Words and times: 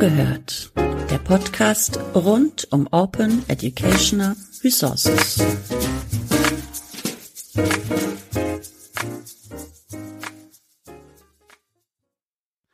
Zugehört. 0.00 0.72
Der 1.10 1.18
Podcast 1.18 2.00
rund 2.14 2.66
um 2.70 2.88
Open 2.90 3.44
Educational 3.48 4.34
Resources. 4.64 5.44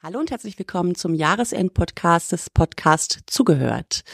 Hallo 0.06 0.20
und 0.20 0.30
herzlich 0.30 0.56
willkommen 0.56 0.94
zum 0.94 1.14
Jahresend-Podcast 1.14 2.30
des 2.30 2.48
Podcast 2.48 3.22
Zugehört. 3.26 4.04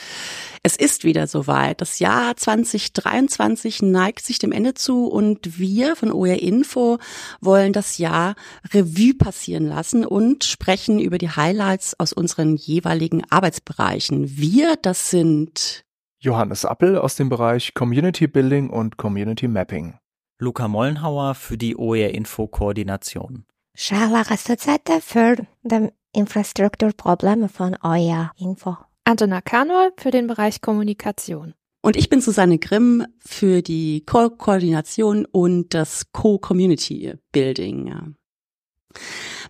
Es 0.62 0.74
ist 0.74 1.04
wieder 1.04 1.26
soweit. 1.26 1.82
Das 1.82 1.98
Jahr 1.98 2.34
2023 2.34 3.82
neigt 3.82 4.24
sich 4.24 4.38
dem 4.38 4.52
Ende 4.52 4.72
zu 4.72 5.06
und 5.08 5.58
wir 5.58 5.94
von 5.94 6.10
OR 6.10 6.40
Info 6.40 6.98
wollen 7.42 7.74
das 7.74 7.98
Jahr 7.98 8.36
Revue 8.72 9.12
passieren 9.12 9.66
lassen 9.66 10.06
und 10.06 10.44
sprechen 10.44 10.98
über 10.98 11.18
die 11.18 11.28
Highlights 11.28 11.92
aus 12.00 12.14
unseren 12.14 12.56
jeweiligen 12.56 13.30
Arbeitsbereichen. 13.30 14.38
Wir, 14.38 14.76
das 14.80 15.10
sind 15.10 15.84
Johannes 16.20 16.64
Appel 16.64 16.96
aus 16.96 17.16
dem 17.16 17.28
Bereich 17.28 17.74
Community 17.74 18.28
Building 18.28 18.70
und 18.70 18.96
Community 18.96 19.46
Mapping. 19.46 19.98
Luca 20.38 20.68
Mollenhauer 20.68 21.34
für 21.34 21.58
die 21.58 21.76
OER 21.76 22.14
Info 22.14 22.46
Koordination. 22.46 23.44
Charla 23.74 24.22
Rassazette 24.22 25.02
für 25.02 25.36
die 25.62 25.88
Infrastrukturprobleme 26.12 27.48
von 27.48 27.76
OER 27.82 28.32
Info. 28.38 28.76
Antona 29.04 29.40
Kanol 29.40 29.92
für 29.96 30.10
den 30.10 30.26
Bereich 30.26 30.60
Kommunikation. 30.60 31.54
Und 31.84 31.96
ich 31.96 32.08
bin 32.08 32.20
Susanne 32.20 32.58
Grimm 32.58 33.04
für 33.18 33.60
die 33.62 34.04
Ko 34.06 34.30
Koordination 34.30 35.24
und 35.24 35.74
das 35.74 36.12
Co-Community 36.12 37.14
Building. 37.32 38.14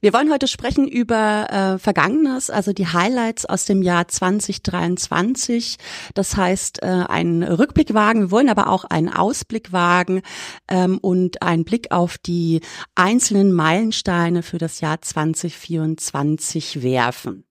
Wir 0.01 0.13
wollen 0.13 0.33
heute 0.33 0.49
sprechen 0.49 0.89
über 0.89 1.47
äh, 1.51 1.79
Vergangenes, 1.79 2.51
also 2.51 2.73
die 2.73 2.87
Highlights 2.87 3.47
aus 3.47 3.65
dem 3.65 3.83
Jahr 3.83 4.09
2023. 4.09 5.77
Das 6.15 6.37
heißt, 6.37 6.83
äh, 6.83 6.87
einen 6.87 7.43
Rückblick 7.43 7.95
wagen, 7.95 8.21
wir 8.21 8.31
wollen 8.31 8.49
aber 8.49 8.69
auch 8.69 8.85
einen 8.85 9.09
Ausblick 9.09 9.73
wagen 9.73 10.23
ähm, 10.69 10.99
und 10.99 11.43
einen 11.43 11.65
Blick 11.65 11.93
auf 11.93 12.19
die 12.19 12.61
einzelnen 12.95 13.53
Meilensteine 13.53 14.43
für 14.43 14.59
das 14.59 14.81
Jahr 14.81 15.01
2024 15.01 16.83
werfen. 16.83 17.45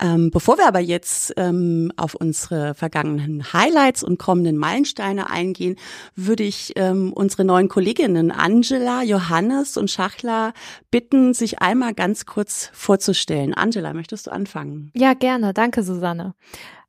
Ähm, 0.00 0.30
bevor 0.30 0.58
wir 0.58 0.66
aber 0.66 0.80
jetzt 0.80 1.32
ähm, 1.36 1.92
auf 1.96 2.14
unsere 2.14 2.74
vergangenen 2.74 3.52
Highlights 3.52 4.02
und 4.02 4.18
kommenden 4.18 4.56
Meilensteine 4.56 5.30
eingehen, 5.30 5.76
würde 6.16 6.42
ich 6.42 6.72
ähm, 6.76 7.12
unsere 7.12 7.44
neuen 7.44 7.68
Kolleginnen 7.68 8.32
Angela, 8.32 9.02
Johannes 9.02 9.76
und 9.76 9.90
Schachler 9.90 10.54
bitten, 10.90 11.34
sich 11.34 11.60
einmal 11.60 11.94
ganz 11.94 12.26
kurz 12.26 12.70
vorzustellen. 12.72 13.54
Angela, 13.54 13.92
möchtest 13.94 14.26
du 14.26 14.32
anfangen? 14.32 14.90
Ja, 14.96 15.14
gerne. 15.14 15.54
Danke, 15.54 15.84
Susanne. 15.84 16.34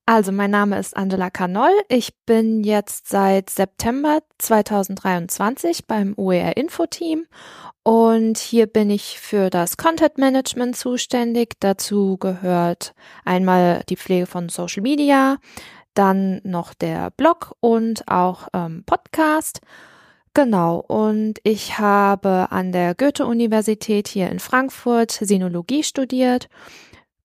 Also, 0.05 0.33
mein 0.33 0.51
Name 0.51 0.77
ist 0.77 0.97
Angela 0.97 1.29
Kanoll. 1.29 1.71
Ich 1.87 2.13
bin 2.25 2.65
jetzt 2.65 3.07
seit 3.07 3.49
September 3.49 4.19
2023 4.37 5.87
beim 5.87 6.13
OER 6.17 6.57
Info 6.57 6.85
Team 6.87 7.25
und 7.83 8.37
hier 8.37 8.67
bin 8.67 8.89
ich 8.89 9.21
für 9.21 9.49
das 9.49 9.77
Content 9.77 10.17
Management 10.17 10.75
zuständig. 10.75 11.53
Dazu 11.61 12.17
gehört 12.17 12.93
einmal 13.23 13.83
die 13.87 13.95
Pflege 13.95 14.25
von 14.25 14.49
Social 14.49 14.83
Media, 14.83 15.37
dann 15.93 16.41
noch 16.43 16.73
der 16.73 17.11
Blog 17.11 17.55
und 17.61 18.05
auch 18.09 18.49
ähm, 18.53 18.83
Podcast. 18.85 19.61
Genau, 20.33 20.79
und 20.79 21.39
ich 21.43 21.79
habe 21.79 22.47
an 22.49 22.73
der 22.73 22.93
Goethe-Universität 22.93 24.09
hier 24.09 24.29
in 24.29 24.39
Frankfurt 24.39 25.11
Sinologie 25.11 25.83
studiert. 25.83 26.49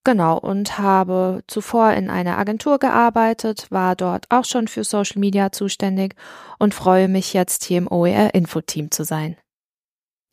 Genau, 0.05 0.37
und 0.37 0.77
habe 0.77 1.43
zuvor 1.47 1.91
in 1.91 2.09
einer 2.09 2.37
Agentur 2.37 2.79
gearbeitet, 2.79 3.67
war 3.69 3.95
dort 3.95 4.25
auch 4.29 4.45
schon 4.45 4.67
für 4.67 4.83
Social 4.83 5.19
Media 5.19 5.51
zuständig 5.51 6.15
und 6.57 6.73
freue 6.73 7.09
mich 7.09 7.33
jetzt 7.33 7.65
hier 7.65 7.79
im 7.79 7.91
OER 7.91 8.33
Info-Team 8.33 8.91
zu 8.91 9.03
sein. 9.03 9.35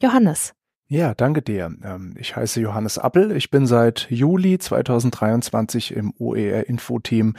Johannes. 0.00 0.52
Ja, 0.88 1.14
danke 1.14 1.42
dir. 1.42 1.74
Ähm, 1.82 2.14
ich 2.16 2.36
heiße 2.36 2.60
Johannes 2.60 2.96
Appel. 2.96 3.32
Ich 3.32 3.50
bin 3.50 3.66
seit 3.66 4.06
Juli 4.08 4.56
2023 4.56 5.92
im 5.92 6.14
OER 6.16 6.68
Info-Team, 6.68 7.34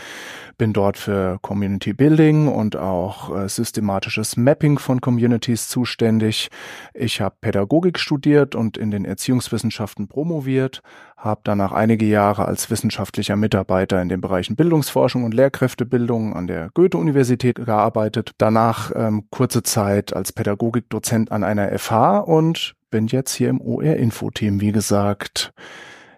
bin 0.58 0.74
dort 0.74 0.98
für 0.98 1.40
Community 1.42 1.94
Building 1.94 2.50
und 2.50 2.76
auch 2.76 3.34
äh, 3.34 3.48
systematisches 3.48 4.36
Mapping 4.36 4.80
von 4.80 5.00
Communities 5.00 5.70
zuständig. 5.70 6.50
Ich 6.94 7.22
habe 7.22 7.36
Pädagogik 7.40 8.00
studiert 8.00 8.54
und 8.54 8.78
in 8.78 8.92
den 8.92 9.06
Erziehungswissenschaften 9.06 10.10
promoviert, 10.10 10.82
habe 11.16 11.40
danach 11.46 11.72
einige 11.72 12.06
Jahre 12.06 12.44
als 12.50 12.70
wissenschaftlicher 12.70 13.38
Mitarbeiter 13.38 14.02
in 14.02 14.10
den 14.10 14.20
Bereichen 14.20 14.58
Bildungsforschung 14.58 15.24
und 15.24 15.34
Lehrkräftebildung 15.34 16.34
an 16.34 16.48
der 16.48 16.70
Goethe-Universität 16.74 17.56
gearbeitet. 17.56 18.32
Danach 18.40 18.92
ähm, 18.94 19.28
kurze 19.32 19.64
Zeit 19.64 20.14
als 20.14 20.34
Pädagogikdozent 20.34 21.32
an 21.32 21.46
einer 21.46 21.70
FH 21.80 22.18
und 22.18 22.76
bin 22.90 23.08
jetzt 23.08 23.34
hier 23.34 23.50
im 23.50 23.62
OR-Info-Team, 23.62 24.62
wie 24.62 24.72
gesagt. 24.72 25.54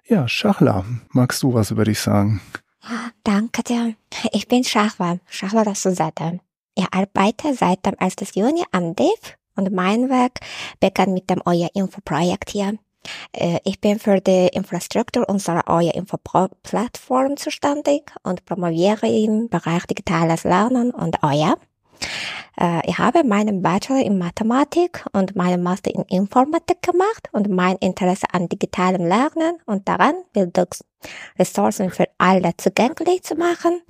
Ja, 0.08 0.28
Schachler, 0.28 0.86
magst 1.10 1.44
du 1.44 1.54
was 1.54 1.72
über 1.72 1.86
dich 1.86 2.00
sagen? 2.00 2.42
Ja, 2.84 3.12
danke 3.24 3.64
dir. 3.64 3.96
Ich 4.32 4.48
bin 4.48 4.64
Schachler, 4.64 5.20
Schachler 5.28 5.66
das 5.66 5.84
Susanne. 5.84 6.40
Ich 6.76 6.88
arbeite 6.92 7.54
seit 7.54 7.86
dem 7.86 7.96
1. 7.98 8.16
Juni 8.34 8.64
am 8.72 8.96
DIV 8.96 9.36
und 9.56 9.72
mein 9.72 10.10
Werk 10.10 10.40
begann 10.80 11.14
mit 11.14 11.30
dem 11.30 11.42
OR-Info-Projekt 11.46 12.52
hier. 12.52 12.78
Äh, 13.34 13.60
ich 13.66 13.80
bin 13.82 14.00
für 14.00 14.22
die 14.22 14.48
Infrastruktur 14.48 15.28
unserer 15.28 15.64
OR-Info-Plattform 15.68 17.38
zuständig 17.38 18.12
und 18.24 18.46
promoviere 18.46 19.08
im 19.08 19.50
Bereich 19.50 19.86
digitales 19.86 20.44
Lernen 20.44 20.92
und 20.92 21.22
OER. 21.24 21.58
Äh, 22.60 22.88
ich 22.90 22.98
habe 22.98 23.24
meinen 23.24 23.62
Bachelor 23.62 24.04
in 24.04 24.18
Mathematik 24.18 25.06
und 25.14 25.36
meinen 25.36 25.64
Master 25.64 25.94
in 25.94 26.04
Informatik 26.04 26.82
gemacht 26.82 27.30
und 27.32 27.50
mein 27.50 27.78
Interesse 27.78 28.28
an 28.32 28.50
digitalem 28.50 29.06
Lernen 29.06 29.58
und 29.66 29.88
daran, 29.88 30.16
Bildungsressourcen 30.34 31.92
für 31.92 32.08
alle 32.18 32.52
zugänglich 32.58 33.24
zu 33.24 33.36
machen, 33.36 33.82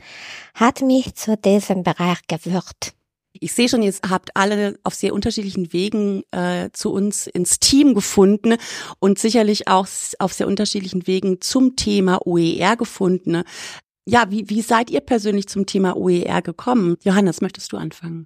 hat 0.54 0.82
mich 0.82 1.16
zu 1.16 1.38
diesem 1.38 1.84
Bereich 1.84 2.20
gewirkt. 2.28 2.94
Ich 3.42 3.54
sehe 3.54 3.70
schon, 3.70 3.84
ihr 3.84 3.94
habt 4.10 4.36
alle 4.36 4.80
auf 4.84 4.96
sehr 4.96 5.14
unterschiedlichen 5.14 5.72
Wegen 5.72 6.24
äh, 6.32 6.70
zu 6.74 6.92
uns 6.92 7.28
ins 7.28 7.60
Team 7.60 7.94
gefunden 7.94 8.58
und 9.00 9.20
sicherlich 9.20 9.68
auch 9.68 9.88
auf 10.18 10.34
sehr 10.34 10.48
unterschiedlichen 10.48 11.06
Wegen 11.08 11.40
zum 11.40 11.76
Thema 11.76 12.26
OER 12.26 12.76
gefunden. 12.76 13.44
Ja, 14.10 14.26
wie, 14.32 14.50
wie 14.50 14.64
seid 14.64 14.90
ihr 14.90 15.02
persönlich 15.02 15.48
zum 15.48 15.68
Thema 15.68 15.96
OER 15.96 16.42
gekommen? 16.42 16.98
Johannes, 17.04 17.42
möchtest 17.42 17.72
du 17.72 17.78
anfangen? 17.78 18.26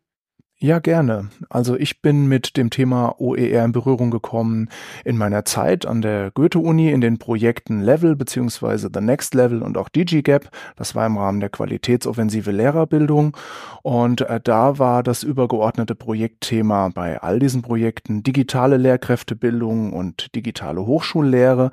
Ja, 0.58 0.80
gerne. 0.80 1.28
Also 1.50 1.76
ich 1.76 2.02
bin 2.02 2.28
mit 2.28 2.56
dem 2.56 2.70
Thema 2.70 3.20
OER 3.20 3.66
in 3.66 3.74
Berührung 3.74 4.10
gekommen 4.10 4.70
in 5.04 5.18
meiner 5.18 5.44
Zeit 5.44 5.86
an 5.86 6.02
der 6.02 6.32
Goethe-Uni 6.32 6.90
in 6.90 7.02
den 7.02 7.18
Projekten 7.18 7.82
Level 7.82 8.16
beziehungsweise 8.16 8.90
The 8.94 9.02
Next 9.02 9.34
Level 9.34 9.62
und 9.62 9.78
auch 9.78 9.90
DigiGap. 9.90 10.50
Das 10.78 10.96
war 10.96 11.06
im 11.06 11.18
Rahmen 11.18 11.42
der 11.42 11.50
Qualitätsoffensive 11.50 12.52
Lehrerbildung. 12.52 13.36
Und 13.82 14.22
äh, 14.22 14.40
da 14.42 14.80
war 14.80 15.04
das 15.04 15.24
übergeordnete 15.24 15.96
Projektthema 15.96 16.92
bei 16.96 17.22
all 17.22 17.40
diesen 17.40 17.62
Projekten 17.62 18.24
digitale 18.24 18.78
Lehrkräftebildung 18.78 19.92
und 19.92 20.34
digitale 20.34 20.86
Hochschullehre. 20.86 21.72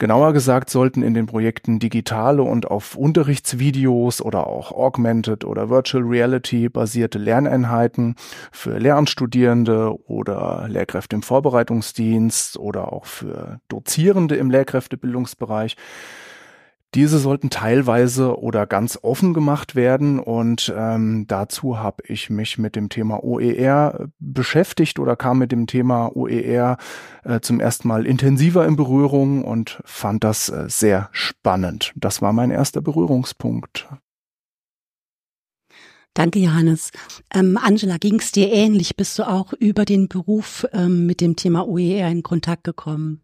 Genauer 0.00 0.32
gesagt 0.32 0.70
sollten 0.70 1.02
in 1.02 1.12
den 1.12 1.26
Projekten 1.26 1.78
digitale 1.78 2.42
und 2.42 2.70
auf 2.70 2.96
Unterrichtsvideos 2.96 4.22
oder 4.22 4.46
auch 4.46 4.72
Augmented 4.72 5.44
oder 5.44 5.68
Virtual 5.68 6.02
Reality 6.02 6.70
basierte 6.70 7.18
Lerneinheiten 7.18 8.14
für 8.50 8.78
Lehramtsstudierende 8.78 9.94
oder 10.08 10.64
Lehrkräfte 10.68 11.16
im 11.16 11.22
Vorbereitungsdienst 11.22 12.56
oder 12.56 12.94
auch 12.94 13.04
für 13.04 13.60
Dozierende 13.68 14.36
im 14.36 14.50
Lehrkräftebildungsbereich 14.50 15.76
diese 16.94 17.18
sollten 17.18 17.50
teilweise 17.50 18.38
oder 18.38 18.66
ganz 18.66 18.98
offen 19.02 19.32
gemacht 19.32 19.74
werden 19.76 20.18
und 20.18 20.72
ähm, 20.76 21.26
dazu 21.28 21.78
habe 21.78 22.02
ich 22.06 22.30
mich 22.30 22.58
mit 22.58 22.74
dem 22.74 22.88
Thema 22.88 23.22
OER 23.22 24.08
beschäftigt 24.18 24.98
oder 24.98 25.14
kam 25.14 25.38
mit 25.38 25.52
dem 25.52 25.66
Thema 25.66 26.14
OER 26.16 26.78
äh, 27.24 27.40
zum 27.40 27.60
ersten 27.60 27.86
Mal 27.86 28.06
intensiver 28.06 28.66
in 28.66 28.74
Berührung 28.74 29.44
und 29.44 29.80
fand 29.84 30.24
das 30.24 30.48
äh, 30.48 30.64
sehr 30.68 31.10
spannend. 31.12 31.92
Das 31.94 32.22
war 32.22 32.32
mein 32.32 32.50
erster 32.50 32.80
Berührungspunkt. 32.80 33.88
Danke, 36.14 36.40
Johannes. 36.40 36.90
Ähm, 37.32 37.56
Angela, 37.56 37.96
ging 37.98 38.18
es 38.18 38.32
dir 38.32 38.50
ähnlich? 38.50 38.96
Bist 38.96 39.16
du 39.18 39.28
auch 39.28 39.52
über 39.52 39.84
den 39.84 40.08
Beruf 40.08 40.66
ähm, 40.72 41.06
mit 41.06 41.20
dem 41.20 41.36
Thema 41.36 41.68
OER 41.68 42.08
in 42.08 42.24
Kontakt 42.24 42.64
gekommen? 42.64 43.22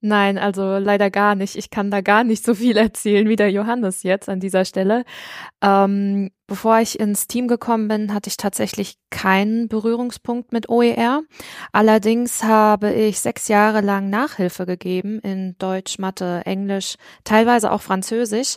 Nein, 0.00 0.38
also 0.38 0.78
leider 0.78 1.10
gar 1.10 1.34
nicht. 1.34 1.56
Ich 1.56 1.70
kann 1.70 1.90
da 1.90 2.02
gar 2.02 2.22
nicht 2.22 2.44
so 2.44 2.54
viel 2.54 2.76
erzählen 2.76 3.28
wie 3.28 3.36
der 3.36 3.50
Johannes 3.50 4.04
jetzt 4.04 4.28
an 4.28 4.38
dieser 4.38 4.64
Stelle. 4.64 5.04
Ähm, 5.60 6.30
bevor 6.46 6.78
ich 6.78 7.00
ins 7.00 7.26
Team 7.26 7.48
gekommen 7.48 7.88
bin, 7.88 8.14
hatte 8.14 8.28
ich 8.28 8.36
tatsächlich 8.36 8.96
keinen 9.10 9.66
Berührungspunkt 9.66 10.52
mit 10.52 10.68
OER. 10.68 11.22
Allerdings 11.72 12.44
habe 12.44 12.92
ich 12.92 13.18
sechs 13.18 13.48
Jahre 13.48 13.80
lang 13.80 14.08
Nachhilfe 14.08 14.66
gegeben 14.66 15.18
in 15.20 15.56
Deutsch, 15.58 15.98
Mathe, 15.98 16.42
Englisch, 16.44 16.94
teilweise 17.24 17.72
auch 17.72 17.82
Französisch. 17.82 18.56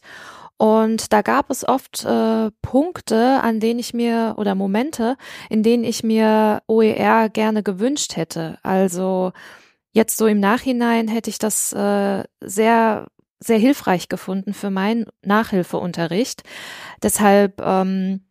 Und 0.57 1.11
da 1.11 1.23
gab 1.23 1.49
es 1.49 1.67
oft 1.67 2.05
äh, 2.05 2.51
Punkte, 2.61 3.41
an 3.41 3.59
denen 3.59 3.79
ich 3.79 3.95
mir 3.95 4.35
oder 4.37 4.53
Momente, 4.53 5.17
in 5.49 5.63
denen 5.63 5.83
ich 5.83 6.03
mir 6.03 6.61
OER 6.67 7.29
gerne 7.29 7.63
gewünscht 7.63 8.15
hätte. 8.15 8.59
Also 8.61 9.31
jetzt 9.91 10.17
so 10.17 10.27
im 10.27 10.39
Nachhinein 10.39 11.07
hätte 11.07 11.29
ich 11.29 11.39
das 11.39 11.73
äh, 11.73 12.23
sehr 12.41 13.07
sehr 13.43 13.57
hilfreich 13.57 14.07
gefunden 14.07 14.53
für 14.53 14.69
meinen 14.69 15.07
Nachhilfeunterricht. 15.23 16.43
Deshalb 17.01 17.59
ähm, 17.59 18.21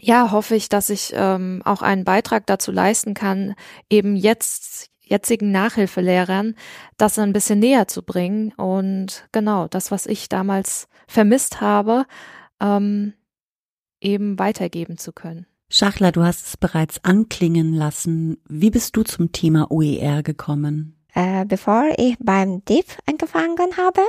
ja 0.00 0.30
hoffe 0.30 0.54
ich, 0.54 0.68
dass 0.68 0.88
ich 0.88 1.12
ähm, 1.16 1.62
auch 1.64 1.82
einen 1.82 2.04
Beitrag 2.04 2.46
dazu 2.46 2.70
leisten 2.70 3.14
kann, 3.14 3.54
eben 3.90 4.14
jetzt 4.14 4.90
jetzigen 5.00 5.50
Nachhilfelehrern 5.50 6.54
das 6.96 7.18
ein 7.18 7.32
bisschen 7.32 7.58
näher 7.58 7.86
zu 7.88 8.02
bringen 8.02 8.52
und 8.52 9.28
genau 9.32 9.68
das, 9.68 9.90
was 9.90 10.06
ich 10.06 10.28
damals 10.28 10.88
vermisst 11.06 11.60
habe, 11.60 12.06
ähm, 12.60 13.14
eben 14.00 14.38
weitergeben 14.38 14.96
zu 14.96 15.12
können. 15.12 15.46
Schachler, 15.68 16.12
du 16.12 16.22
hast 16.22 16.46
es 16.46 16.56
bereits 16.56 17.02
anklingen 17.04 17.72
lassen. 17.72 18.36
Wie 18.48 18.70
bist 18.70 18.96
du 18.96 19.04
zum 19.04 19.32
Thema 19.32 19.70
OER 19.70 20.22
gekommen? 20.22 21.01
Äh, 21.14 21.44
bevor 21.44 21.90
ich 21.98 22.16
beim 22.20 22.64
DIF 22.64 22.98
angefangen 23.06 23.76
habe, 23.76 24.00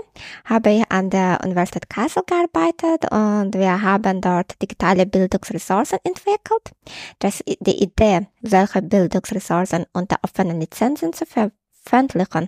habe 0.46 0.72
ich 0.72 0.84
an 0.90 1.10
der 1.10 1.40
Universität 1.44 1.90
Kassel 1.90 2.24
gearbeitet 2.26 3.12
und 3.12 3.54
wir 3.56 3.82
haben 3.82 4.22
dort 4.22 4.62
digitale 4.62 5.06
Bildungsressourcen 5.06 6.00
entwickelt. 6.04 6.72
Das, 7.20 7.44
die 7.46 7.84
Idee, 7.84 8.28
solche 8.42 8.82
Bildungsressourcen 8.82 9.86
unter 9.92 10.18
offenen 10.24 10.62
Lizenzen 10.62 11.12
zu 11.12 11.26
veröffentlichen 11.26 12.48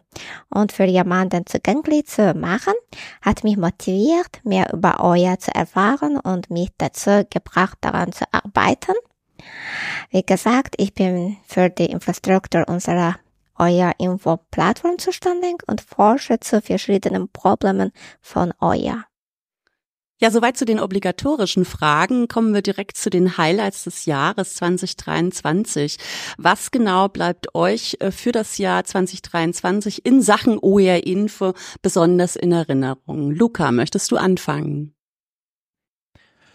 und 0.49 0.71
für 0.71 0.85
jemanden 0.85 1.45
zugänglich 1.45 2.07
zu 2.07 2.33
machen, 2.33 2.73
hat 3.21 3.43
mich 3.43 3.57
motiviert, 3.57 4.39
mehr 4.45 4.71
über 4.71 5.03
euer 5.03 5.37
zu 5.37 5.53
erfahren 5.53 6.17
und 6.17 6.49
mich 6.49 6.69
dazu 6.77 7.25
gebracht, 7.29 7.77
daran 7.81 8.13
zu 8.13 8.23
arbeiten. 8.31 8.93
Wie 10.11 10.25
gesagt, 10.25 10.75
ich 10.77 10.93
bin 10.93 11.35
für 11.45 11.69
die 11.69 11.87
Infrastruktur 11.87 12.65
unserer 12.69 13.15
euer 13.57 13.93
Info-Plattform 13.97 14.99
zuständig 14.99 15.63
und 15.67 15.81
forsche 15.81 16.39
zu 16.39 16.61
verschiedenen 16.61 17.29
Problemen 17.29 17.91
von 18.21 18.53
euer. 18.59 19.05
Ja, 20.21 20.31
soweit 20.31 20.55
zu 20.55 20.63
den 20.63 20.79
obligatorischen 20.79 21.65
Fragen. 21.65 22.29
Kommen 22.29 22.53
wir 22.53 22.61
direkt 22.61 22.95
zu 22.95 23.09
den 23.09 23.37
Highlights 23.37 23.83
des 23.83 24.05
Jahres 24.05 24.55
2023. 24.55 25.97
Was 26.37 26.71
genau 26.71 27.09
bleibt 27.09 27.53
euch 27.53 27.97
äh, 27.99 28.11
für 28.11 28.31
das 28.31 28.57
Jahr 28.57 28.85
2023 28.85 30.05
in 30.05 30.21
Sachen 30.21 30.57
OER 30.57 31.05
Info 31.05 31.53
besonders 31.81 32.37
in 32.37 32.53
Erinnerung? 32.53 33.31
Luca, 33.31 33.73
möchtest 33.73 34.09
du 34.11 34.15
anfangen? 34.15 34.95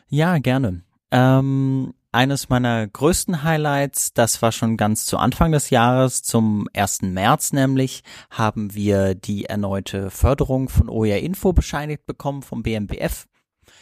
Ja, 0.08 0.38
gerne. 0.38 0.82
Ähm, 1.10 1.92
eines 2.12 2.48
meiner 2.48 2.86
größten 2.86 3.42
Highlights, 3.42 4.12
das 4.12 4.42
war 4.42 4.52
schon 4.52 4.76
ganz 4.76 5.06
zu 5.06 5.18
Anfang 5.18 5.52
des 5.52 5.70
Jahres, 5.70 6.22
zum 6.22 6.68
1. 6.74 7.02
März 7.02 7.52
nämlich, 7.52 8.02
haben 8.30 8.74
wir 8.74 9.14
die 9.14 9.44
erneute 9.44 10.10
Förderung 10.10 10.68
von 10.68 10.88
OER 10.88 11.18
Info 11.18 11.52
bescheinigt 11.52 12.06
bekommen 12.06 12.42
vom 12.42 12.62
BMBF. 12.62 13.26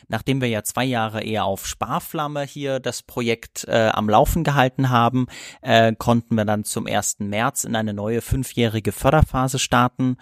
Nachdem 0.07 0.41
wir 0.41 0.49
ja 0.49 0.63
zwei 0.63 0.85
Jahre 0.85 1.23
eher 1.23 1.45
auf 1.45 1.67
Sparflamme 1.67 2.45
hier 2.45 2.81
das 2.81 3.03
Projekt 3.03 3.65
äh, 3.69 3.91
am 3.93 4.09
Laufen 4.09 4.45
gehalten 4.45 4.91
haben, 4.91 5.27
äh, 5.63 5.93
konnten 5.97 6.37
wir 6.37 6.45
dann 6.45 6.65
zum 6.65 6.87
1. 6.87 7.17
März 7.21 7.65
in 7.65 7.75
eine 7.75 7.95
neue 7.95 8.21
fünfjährige 8.21 8.93
Förderphase 8.93 9.59
starten 9.59 10.17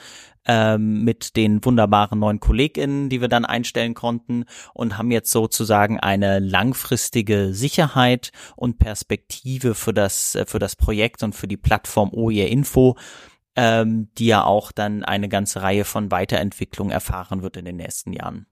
ähm, 0.46 1.04
mit 1.04 1.36
den 1.36 1.64
wunderbaren 1.64 2.18
neuen 2.18 2.40
KollegInnen, 2.40 3.08
die 3.08 3.20
wir 3.20 3.28
dann 3.28 3.44
einstellen 3.44 3.94
konnten 3.94 4.44
und 4.74 4.96
haben 4.96 5.10
jetzt 5.10 5.30
sozusagen 5.30 5.98
eine 6.00 6.38
langfristige 6.38 7.52
Sicherheit 7.52 8.30
und 8.54 8.78
Perspektive 8.78 9.74
für 9.74 9.92
das, 9.92 10.34
äh, 10.34 10.46
für 10.46 10.58
das 10.58 10.76
Projekt 10.76 11.22
und 11.22 11.34
für 11.34 11.48
die 11.48 11.56
Plattform 11.56 12.10
OER 12.12 12.48
Info, 12.48 12.96
ähm, 13.56 14.08
die 14.18 14.26
ja 14.26 14.44
auch 14.44 14.72
dann 14.72 15.04
eine 15.04 15.28
ganze 15.28 15.62
Reihe 15.62 15.84
von 15.84 16.10
Weiterentwicklungen 16.10 16.92
erfahren 16.92 17.42
wird 17.42 17.56
in 17.56 17.64
den 17.64 17.76
nächsten 17.76 18.12
Jahren. 18.12 18.46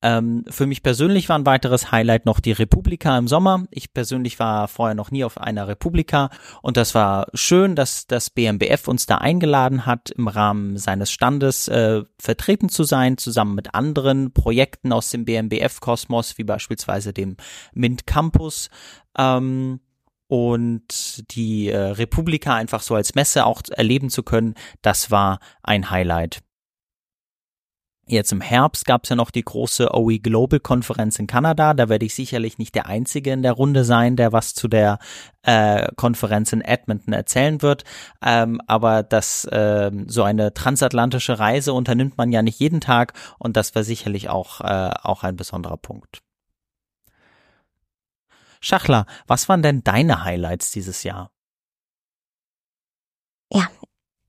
Ähm, 0.00 0.44
für 0.48 0.66
mich 0.66 0.84
persönlich 0.84 1.28
war 1.28 1.36
ein 1.36 1.46
weiteres 1.46 1.90
Highlight 1.90 2.24
noch 2.24 2.38
die 2.38 2.52
Republika 2.52 3.18
im 3.18 3.26
Sommer. 3.26 3.66
Ich 3.70 3.92
persönlich 3.92 4.38
war 4.38 4.68
vorher 4.68 4.94
noch 4.94 5.10
nie 5.10 5.24
auf 5.24 5.38
einer 5.38 5.66
Republika 5.66 6.30
und 6.62 6.76
das 6.76 6.94
war 6.94 7.26
schön, 7.34 7.74
dass 7.74 8.06
das 8.06 8.30
BMBF 8.30 8.86
uns 8.86 9.06
da 9.06 9.18
eingeladen 9.18 9.86
hat, 9.86 10.10
im 10.10 10.28
Rahmen 10.28 10.76
seines 10.76 11.10
Standes 11.10 11.66
äh, 11.66 12.04
vertreten 12.20 12.68
zu 12.68 12.84
sein, 12.84 13.18
zusammen 13.18 13.56
mit 13.56 13.74
anderen 13.74 14.32
Projekten 14.32 14.92
aus 14.92 15.10
dem 15.10 15.24
BMBF-Kosmos, 15.24 16.38
wie 16.38 16.44
beispielsweise 16.44 17.12
dem 17.12 17.36
MINT 17.74 18.06
Campus. 18.06 18.70
Ähm, 19.16 19.80
und 20.28 21.34
die 21.34 21.70
äh, 21.70 21.78
Republika 21.78 22.54
einfach 22.54 22.82
so 22.82 22.94
als 22.94 23.14
Messe 23.14 23.46
auch 23.46 23.62
erleben 23.70 24.10
zu 24.10 24.22
können, 24.22 24.54
das 24.82 25.10
war 25.10 25.40
ein 25.62 25.90
Highlight. 25.90 26.42
Jetzt 28.10 28.32
im 28.32 28.40
Herbst 28.40 28.86
gab 28.86 29.04
es 29.04 29.10
ja 29.10 29.16
noch 29.16 29.30
die 29.30 29.44
große 29.44 29.90
OE 29.92 30.18
Global 30.18 30.60
Konferenz 30.60 31.18
in 31.18 31.26
Kanada. 31.26 31.74
Da 31.74 31.90
werde 31.90 32.06
ich 32.06 32.14
sicherlich 32.14 32.56
nicht 32.56 32.74
der 32.74 32.86
Einzige 32.86 33.32
in 33.32 33.42
der 33.42 33.52
Runde 33.52 33.84
sein, 33.84 34.16
der 34.16 34.32
was 34.32 34.54
zu 34.54 34.66
der 34.66 34.98
äh, 35.42 35.88
Konferenz 35.94 36.54
in 36.54 36.62
Edmonton 36.62 37.12
erzählen 37.12 37.60
wird. 37.60 37.84
Ähm, 38.24 38.62
aber 38.66 39.02
das 39.02 39.44
äh, 39.44 39.90
so 40.06 40.22
eine 40.22 40.54
transatlantische 40.54 41.38
Reise 41.38 41.74
unternimmt 41.74 42.16
man 42.16 42.32
ja 42.32 42.40
nicht 42.40 42.58
jeden 42.58 42.80
Tag 42.80 43.12
und 43.38 43.58
das 43.58 43.74
war 43.74 43.84
sicherlich 43.84 44.30
auch 44.30 44.62
äh, 44.62 44.90
auch 45.02 45.22
ein 45.22 45.36
besonderer 45.36 45.76
Punkt. 45.76 46.22
Schachler, 48.60 49.04
was 49.26 49.50
waren 49.50 49.62
denn 49.62 49.84
deine 49.84 50.24
Highlights 50.24 50.70
dieses 50.70 51.02
Jahr? 51.02 51.30
Ja, 53.52 53.68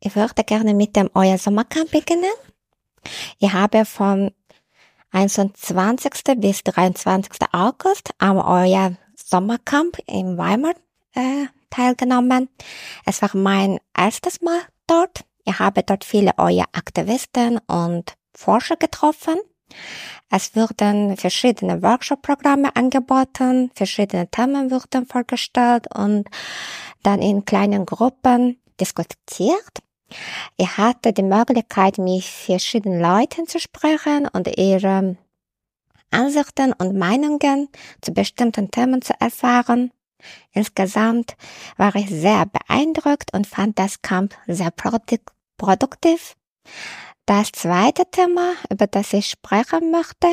ich 0.02 0.16
würde 0.18 0.44
gerne 0.44 0.74
mit 0.74 0.98
dem 0.98 1.10
Euer 1.14 1.38
Sommercamp 1.38 1.92
beginnen. 1.92 2.30
Ich 3.40 3.52
habe 3.54 3.86
vom 3.86 4.32
21. 5.12 6.24
bis 6.38 6.64
23. 6.64 7.32
August 7.52 8.12
am 8.20 8.38
euer 8.38 8.96
Sommercamp 9.16 9.98
in 10.06 10.38
Weimar 10.38 10.74
äh, 11.16 11.48
teilgenommen. 11.70 12.50
Es 13.06 13.22
war 13.22 13.32
mein 13.34 13.80
erstes 13.98 14.42
Mal 14.42 14.60
dort. 14.88 15.26
Ich 15.46 15.58
habe 15.60 15.84
dort 15.84 16.06
viele 16.06 16.34
euer 16.38 16.66
Aktivisten 16.74 17.60
und 17.68 18.14
Forscher 18.36 18.76
getroffen. 18.76 19.38
Es 20.30 20.56
wurden 20.56 21.18
verschiedene 21.18 21.82
Workshop-Programme 21.82 22.76
angeboten, 22.76 23.72
verschiedene 23.74 24.30
Themen 24.30 24.72
wurden 24.72 25.06
vorgestellt 25.06 25.88
und 25.94 26.30
dann 27.04 27.22
in 27.22 27.46
kleinen 27.46 27.86
Gruppen 27.86 28.62
diskutiert. 28.80 29.80
Ich 30.58 30.78
hatte 30.78 31.14
die 31.14 31.24
Möglichkeit, 31.24 31.98
mit 31.98 32.24
verschiedenen 32.24 33.02
Leuten 33.02 33.48
zu 33.48 33.60
sprechen 33.60 34.28
und 34.28 34.48
ihre 34.58 35.18
Ansichten 36.12 36.74
und 36.74 36.98
Meinungen 36.98 37.70
zu 38.02 38.14
bestimmten 38.14 38.72
Themen 38.72 39.02
zu 39.02 39.14
erfahren. 39.20 39.92
Insgesamt 40.52 41.38
war 41.78 41.96
ich 41.96 42.10
sehr 42.10 42.46
beeindruckt 42.46 43.34
und 43.34 43.48
fand 43.48 43.80
das 43.80 44.02
Camp 44.02 44.36
sehr 44.48 44.72
produktiv. 44.72 46.36
Das 47.26 47.52
zweite 47.52 48.10
Thema, 48.10 48.54
über 48.70 48.88
das 48.88 49.14
ich 49.14 49.30
sprechen 49.30 49.92
möchte, 49.92 50.28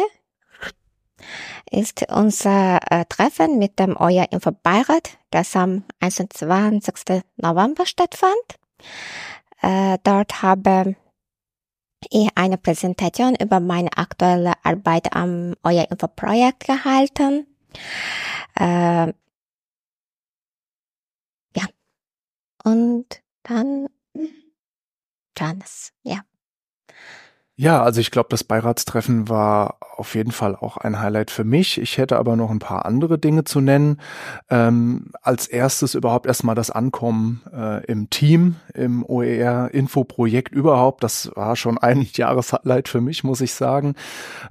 ist 1.70 2.06
unser 2.10 2.78
äh, 2.90 3.04
Treffen 3.06 3.58
mit 3.58 3.78
dem 3.78 3.96
Euer 3.96 4.26
Infobeirat, 4.30 5.18
das 5.30 5.54
am 5.56 5.84
21. 6.00 7.22
November 7.36 7.86
stattfand. 7.86 8.32
Äh, 9.62 9.98
dort 10.04 10.42
habe 10.42 10.96
ich 12.10 12.28
eine 12.34 12.58
Präsentation 12.58 13.34
über 13.34 13.60
meine 13.60 13.96
aktuelle 13.96 14.52
Arbeit 14.64 15.14
am 15.14 15.54
Euer 15.62 15.90
Info-Projekt 15.90 16.66
gehalten. 16.66 17.46
Äh, 18.58 19.12
ja. 21.56 21.66
Und 22.64 23.22
dann 23.42 23.88
Janis, 25.38 25.92
ja. 26.02 26.20
Ja, 27.58 27.82
also 27.82 28.02
ich 28.02 28.10
glaube, 28.10 28.28
das 28.28 28.44
Beiratstreffen 28.44 29.30
war 29.30 29.78
auf 29.96 30.14
jeden 30.14 30.32
Fall 30.32 30.54
auch 30.54 30.76
ein 30.76 31.00
Highlight 31.00 31.30
für 31.30 31.44
mich. 31.44 31.80
Ich 31.80 31.96
hätte 31.96 32.18
aber 32.18 32.36
noch 32.36 32.50
ein 32.50 32.58
paar 32.58 32.84
andere 32.84 33.18
Dinge 33.18 33.44
zu 33.44 33.62
nennen. 33.62 33.98
Ähm, 34.50 35.10
als 35.22 35.46
erstes 35.46 35.94
überhaupt 35.94 36.26
erstmal 36.26 36.54
das 36.54 36.70
Ankommen 36.70 37.40
äh, 37.50 37.82
im 37.86 38.10
Team, 38.10 38.56
im 38.74 39.06
OER-Info-Projekt 39.06 40.52
überhaupt. 40.52 41.02
Das 41.02 41.30
war 41.34 41.56
schon 41.56 41.78
ein 41.78 42.02
Jahreshighlight 42.12 42.88
für 42.88 43.00
mich, 43.00 43.24
muss 43.24 43.40
ich 43.40 43.54
sagen. 43.54 43.94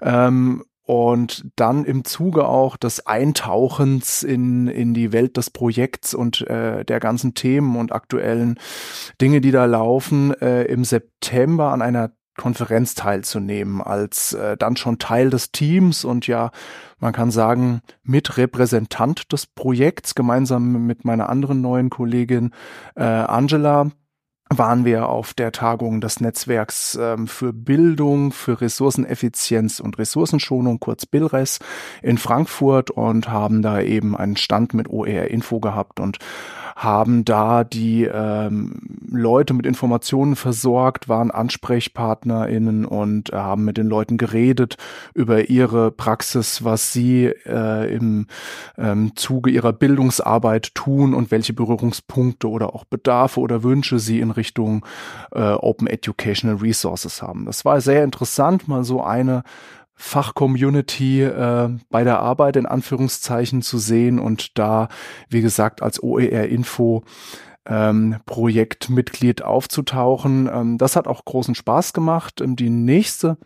Ähm, 0.01 0.63
und 0.81 1.45
dann 1.55 1.85
im 1.85 2.05
Zuge 2.05 2.47
auch 2.47 2.75
des 2.75 3.05
Eintauchens 3.05 4.23
in, 4.23 4.67
in 4.67 4.95
die 4.95 5.11
Welt 5.13 5.37
des 5.37 5.51
Projekts 5.51 6.15
und 6.15 6.41
äh, 6.41 6.83
der 6.83 6.99
ganzen 6.99 7.35
Themen 7.35 7.75
und 7.75 7.91
aktuellen 7.91 8.59
Dinge, 9.21 9.41
die 9.41 9.51
da 9.51 9.65
laufen, 9.65 10.33
äh, 10.41 10.63
im 10.63 10.83
September 10.83 11.71
an 11.71 11.83
einer 11.83 12.11
Konferenz 12.37 12.95
teilzunehmen, 12.95 13.81
als 13.81 14.33
äh, 14.33 14.57
dann 14.57 14.75
schon 14.75 14.99
Teil 14.99 15.29
des 15.29 15.51
Teams 15.51 16.03
und 16.05 16.27
ja, 16.27 16.51
man 16.99 17.13
kann 17.13 17.31
sagen, 17.31 17.81
mit 18.03 18.37
Repräsentant 18.37 19.31
des 19.31 19.45
Projekts, 19.45 20.15
gemeinsam 20.15 20.85
mit 20.85 21.05
meiner 21.05 21.29
anderen 21.29 21.61
neuen 21.61 21.89
Kollegin 21.89 22.51
äh, 22.95 23.03
Angela, 23.03 23.91
waren 24.49 24.85
wir 24.85 25.09
auf 25.09 25.33
der 25.33 25.51
Tagung 25.51 26.01
des 26.01 26.19
Netzwerks 26.19 26.97
ähm, 27.01 27.27
für 27.27 27.51
Bildung, 27.51 28.31
für 28.31 28.61
Ressourceneffizienz 28.61 29.79
und 29.79 29.97
Ressourcenschonung, 29.97 30.79
kurz 30.79 31.07
BILRES, 31.07 31.59
in 32.03 32.19
Frankfurt 32.19 32.91
und 32.91 33.29
haben 33.29 33.63
da 33.63 33.81
eben 33.81 34.15
einen 34.15 34.37
Stand 34.37 34.75
mit 34.75 34.87
OER 34.87 35.29
Info 35.31 35.59
gehabt 35.59 35.99
und 35.99 36.19
haben 36.75 37.23
da 37.23 37.63
die 37.63 38.03
ähm, 38.03 38.73
Leute 39.09 39.53
mit 39.53 39.65
Informationen 39.65 40.35
versorgt, 40.35 41.07
waren 41.07 41.31
AnsprechpartnerInnen 41.31 42.83
und 42.85 43.31
äh, 43.31 43.37
haben 43.37 43.63
mit 43.63 43.77
den 43.77 43.87
Leuten 43.87 44.17
geredet 44.17 44.75
über 45.13 45.49
ihre 45.49 45.91
Praxis, 45.91 46.65
was 46.65 46.91
sie 46.91 47.27
äh, 47.45 47.95
im 47.95 48.27
ähm, 48.77 49.15
Zuge 49.15 49.51
ihrer 49.51 49.71
Bildungsarbeit 49.71 50.75
tun 50.75 51.13
und 51.13 51.31
welche 51.31 51.53
Berührungspunkte 51.53 52.49
oder 52.49 52.75
auch 52.75 52.83
Bedarfe 52.83 53.39
oder 53.39 53.63
Wünsche 53.63 53.97
sie 53.97 54.19
in 54.19 54.31
Richtung 54.31 54.85
äh, 55.31 55.53
Open 55.53 55.87
Educational 55.87 56.57
Resources 56.57 57.21
haben. 57.21 57.45
Das 57.45 57.63
war 57.63 57.79
sehr 57.79 58.03
interessant, 58.03 58.67
mal 58.67 58.83
so 58.83 59.01
eine 59.01 59.43
Fachcommunity 59.95 61.23
äh, 61.23 61.69
bei 61.89 62.03
der 62.03 62.19
Arbeit 62.19 62.57
in 62.57 62.65
Anführungszeichen 62.65 63.61
zu 63.61 63.77
sehen 63.77 64.19
und 64.19 64.57
da, 64.57 64.89
wie 65.29 65.41
gesagt, 65.41 65.81
als 65.81 66.03
OER-Info 66.03 67.03
ähm, 67.65 68.17
Projektmitglied 68.25 69.43
aufzutauchen. 69.43 70.49
Ähm, 70.51 70.77
das 70.77 70.95
hat 70.95 71.07
auch 71.07 71.25
großen 71.25 71.55
Spaß 71.55 71.93
gemacht. 71.93 72.41
Ähm, 72.41 72.55
die 72.55 72.69
nächste 72.69 73.37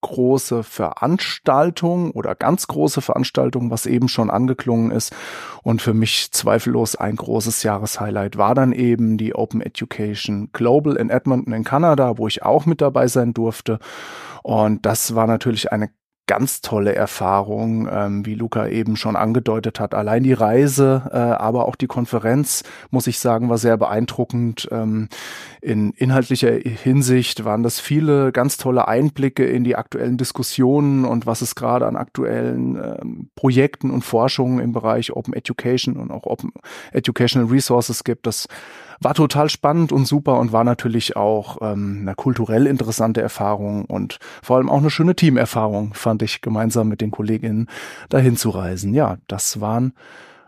große 0.00 0.62
Veranstaltung 0.62 2.10
oder 2.12 2.34
ganz 2.34 2.66
große 2.66 3.00
Veranstaltung, 3.00 3.70
was 3.70 3.86
eben 3.86 4.08
schon 4.08 4.30
angeklungen 4.30 4.90
ist. 4.90 5.14
Und 5.62 5.82
für 5.82 5.94
mich 5.94 6.32
zweifellos 6.32 6.96
ein 6.96 7.16
großes 7.16 7.62
Jahreshighlight 7.62 8.36
war 8.36 8.54
dann 8.54 8.72
eben 8.72 9.18
die 9.18 9.34
Open 9.34 9.60
Education 9.60 10.50
Global 10.52 10.96
in 10.96 11.10
Edmonton 11.10 11.52
in 11.52 11.64
Kanada, 11.64 12.18
wo 12.18 12.26
ich 12.26 12.42
auch 12.42 12.66
mit 12.66 12.80
dabei 12.80 13.08
sein 13.08 13.34
durfte. 13.34 13.78
Und 14.42 14.86
das 14.86 15.14
war 15.14 15.26
natürlich 15.26 15.72
eine 15.72 15.90
ganz 16.30 16.60
tolle 16.60 16.94
Erfahrung, 16.94 17.88
ähm, 17.90 18.24
wie 18.24 18.36
Luca 18.36 18.68
eben 18.68 18.94
schon 18.94 19.16
angedeutet 19.16 19.80
hat. 19.80 19.96
Allein 19.96 20.22
die 20.22 20.32
Reise, 20.32 21.10
äh, 21.12 21.16
aber 21.16 21.66
auch 21.66 21.74
die 21.74 21.88
Konferenz, 21.88 22.62
muss 22.90 23.08
ich 23.08 23.18
sagen, 23.18 23.48
war 23.48 23.58
sehr 23.58 23.76
beeindruckend. 23.76 24.68
Ähm, 24.70 25.08
in 25.60 25.90
inhaltlicher 25.90 26.52
Hinsicht 26.52 27.44
waren 27.44 27.64
das 27.64 27.80
viele 27.80 28.30
ganz 28.30 28.58
tolle 28.58 28.86
Einblicke 28.86 29.44
in 29.44 29.64
die 29.64 29.74
aktuellen 29.74 30.18
Diskussionen 30.18 31.04
und 31.04 31.26
was 31.26 31.42
es 31.42 31.56
gerade 31.56 31.88
an 31.88 31.96
aktuellen 31.96 32.76
ähm, 32.76 33.30
Projekten 33.34 33.90
und 33.90 34.02
Forschungen 34.04 34.60
im 34.60 34.70
Bereich 34.70 35.12
Open 35.12 35.34
Education 35.34 35.96
und 35.96 36.12
auch 36.12 36.26
Open 36.26 36.52
Educational 36.92 37.48
Resources 37.48 38.04
gibt. 38.04 38.28
Das 38.28 38.46
war 39.00 39.14
total 39.14 39.48
spannend 39.48 39.92
und 39.92 40.06
super 40.06 40.38
und 40.38 40.52
war 40.52 40.64
natürlich 40.64 41.16
auch 41.16 41.58
ähm, 41.62 42.00
eine 42.02 42.14
kulturell 42.14 42.66
interessante 42.66 43.22
Erfahrung 43.22 43.86
und 43.86 44.18
vor 44.42 44.58
allem 44.58 44.68
auch 44.68 44.78
eine 44.78 44.90
schöne 44.90 45.16
Teamerfahrung, 45.16 45.94
fand 45.94 46.22
ich, 46.22 46.42
gemeinsam 46.42 46.88
mit 46.88 47.00
den 47.00 47.10
Kolleginnen 47.10 47.68
dahin 48.10 48.36
zu 48.36 48.50
reisen. 48.50 48.94
Ja, 48.94 49.16
das 49.26 49.60
waren 49.60 49.94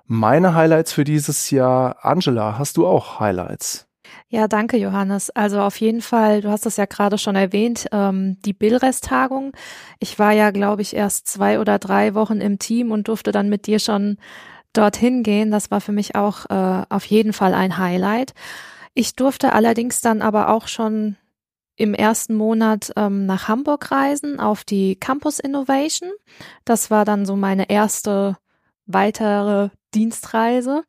meine 0.06 0.54
Highlights 0.54 0.92
für 0.92 1.04
dieses 1.04 1.50
Jahr. 1.50 1.96
Angela, 2.02 2.58
hast 2.58 2.76
du 2.76 2.86
auch 2.86 3.20
Highlights? 3.20 3.88
Ja, 4.28 4.48
danke, 4.48 4.76
Johannes. 4.76 5.30
Also 5.30 5.60
auf 5.60 5.76
jeden 5.80 6.02
Fall, 6.02 6.42
du 6.42 6.50
hast 6.50 6.66
es 6.66 6.76
ja 6.76 6.84
gerade 6.84 7.18
schon 7.18 7.36
erwähnt, 7.36 7.86
ähm, 7.92 8.38
die 8.44 8.52
Billrest-Tagung. 8.52 9.52
Ich 9.98 10.18
war 10.18 10.32
ja, 10.32 10.50
glaube 10.50 10.82
ich, 10.82 10.94
erst 10.94 11.26
zwei 11.28 11.60
oder 11.60 11.78
drei 11.78 12.14
Wochen 12.14 12.40
im 12.40 12.58
Team 12.58 12.90
und 12.90 13.08
durfte 13.08 13.32
dann 13.32 13.48
mit 13.48 13.66
dir 13.66 13.78
schon 13.78 14.18
dorthin 14.72 15.22
gehen. 15.22 15.50
Das 15.50 15.70
war 15.70 15.80
für 15.80 15.92
mich 15.92 16.14
auch 16.14 16.46
äh, 16.50 16.84
auf 16.88 17.04
jeden 17.04 17.32
Fall 17.32 17.54
ein 17.54 17.78
Highlight. 17.78 18.34
Ich 18.94 19.16
durfte 19.16 19.52
allerdings 19.52 20.00
dann 20.00 20.22
aber 20.22 20.50
auch 20.50 20.68
schon 20.68 21.16
im 21.76 21.94
ersten 21.94 22.34
Monat 22.34 22.92
ähm, 22.96 23.26
nach 23.26 23.48
Hamburg 23.48 23.90
reisen 23.90 24.38
auf 24.38 24.64
die 24.64 24.96
Campus 24.96 25.38
Innovation. 25.38 26.10
Das 26.64 26.90
war 26.90 27.04
dann 27.04 27.24
so 27.24 27.34
meine 27.36 27.70
erste 27.70 28.36
weitere 28.86 29.70
Dienstreise. 29.94 30.84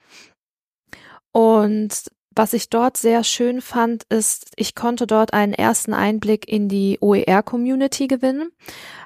Und 1.32 2.12
was 2.36 2.54
ich 2.54 2.70
dort 2.70 2.98
sehr 2.98 3.24
schön 3.24 3.62
fand, 3.62 4.04
ist, 4.10 4.52
ich 4.56 4.76
konnte 4.76 5.08
dort 5.08 5.34
einen 5.34 5.54
ersten 5.54 5.94
Einblick 5.94 6.48
in 6.48 6.68
die 6.68 6.98
OER-Community 7.00 8.08
gewinnen. 8.08 8.52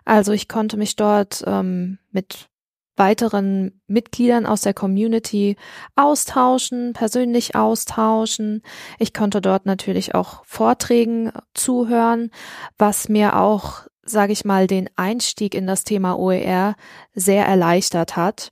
Also 0.05 0.31
ich 0.31 0.47
konnte 0.47 0.77
mich 0.77 0.95
dort 0.95 1.43
ähm, 1.45 1.99
mit 2.11 2.47
weiteren 2.97 3.79
Mitgliedern 3.87 4.45
aus 4.45 4.61
der 4.61 4.73
Community 4.73 5.55
austauschen, 5.95 6.93
persönlich 6.93 7.55
austauschen. 7.55 8.61
Ich 8.99 9.13
konnte 9.13 9.41
dort 9.41 9.65
natürlich 9.65 10.15
auch 10.15 10.43
Vorträgen 10.45 11.31
zuhören, 11.53 12.31
was 12.77 13.09
mir 13.09 13.37
auch, 13.37 13.87
sage 14.03 14.33
ich 14.33 14.45
mal, 14.45 14.67
den 14.67 14.89
Einstieg 14.95 15.55
in 15.55 15.67
das 15.67 15.83
Thema 15.83 16.17
OER 16.17 16.75
sehr 17.13 17.45
erleichtert 17.45 18.15
hat. 18.15 18.51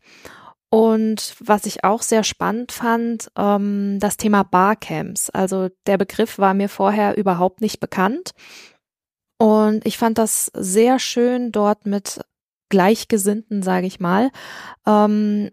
Und 0.69 1.35
was 1.39 1.65
ich 1.65 1.83
auch 1.83 2.01
sehr 2.01 2.23
spannend 2.23 2.71
fand, 2.71 3.31
ähm, 3.37 3.97
das 3.99 4.17
Thema 4.17 4.43
Barcamps. 4.43 5.29
Also 5.29 5.69
der 5.87 5.97
Begriff 5.97 6.37
war 6.37 6.53
mir 6.53 6.69
vorher 6.69 7.17
überhaupt 7.17 7.61
nicht 7.61 7.79
bekannt. 7.79 8.31
Und 9.37 9.85
ich 9.85 9.97
fand 9.97 10.17
das 10.17 10.51
sehr 10.53 10.99
schön, 10.99 11.51
dort 11.51 11.85
mit 11.85 12.19
Gleichgesinnten, 12.69 13.61
sage 13.61 13.87
ich 13.87 13.99
mal, 13.99 14.31
ähm, 14.85 15.51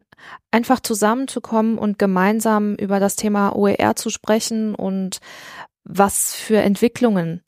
einfach 0.50 0.80
zusammenzukommen 0.80 1.78
und 1.78 1.98
gemeinsam 1.98 2.74
über 2.76 3.00
das 3.00 3.16
Thema 3.16 3.56
OER 3.56 3.96
zu 3.96 4.10
sprechen 4.10 4.74
und 4.74 5.18
was 5.84 6.34
für 6.34 6.58
Entwicklungen 6.58 7.42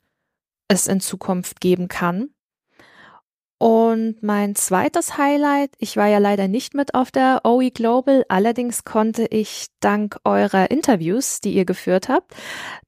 es 0.67 0.87
in 0.87 0.99
Zukunft 0.99 1.61
geben 1.61 1.87
kann. 1.87 2.29
Und 3.57 4.21
mein 4.21 4.53
zweites 4.55 5.17
Highlight, 5.17 5.71
ich 5.79 5.95
war 5.95 6.07
ja 6.07 6.17
leider 6.17 6.49
nicht 6.49 6.73
mit 6.73 6.93
auf 6.93 7.09
der 7.09 7.41
OE 7.45 7.71
Global, 7.71 8.25
allerdings 8.27 8.83
konnte 8.83 9.25
ich 9.27 9.67
dank 9.79 10.17
eurer 10.25 10.69
Interviews, 10.71 11.39
die 11.39 11.53
ihr 11.53 11.63
geführt 11.63 12.09
habt, 12.09 12.35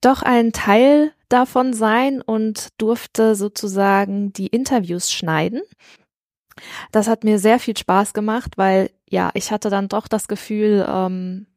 doch 0.02 0.24
ein 0.24 0.52
Teil 0.52 1.14
davon 1.30 1.72
sein 1.74 2.22
und 2.22 2.70
durfte 2.78 3.36
sozusagen 3.36 4.34
die 4.34 4.48
Interviews 4.48 5.12
schneiden. 5.12 5.62
Das 6.92 7.08
hat 7.08 7.24
mir 7.24 7.40
sehr 7.40 7.60
viel 7.60 7.78
Spaß 7.78 8.14
gemacht, 8.14 8.58
weil 8.58 8.90
ja, 9.10 9.32
ich 9.34 9.52
hatte 9.52 9.70
dann 9.70 9.88
doch 9.88 10.08
das 10.08 10.28
Gefühl, 10.28 10.86
ähm, 10.88 11.48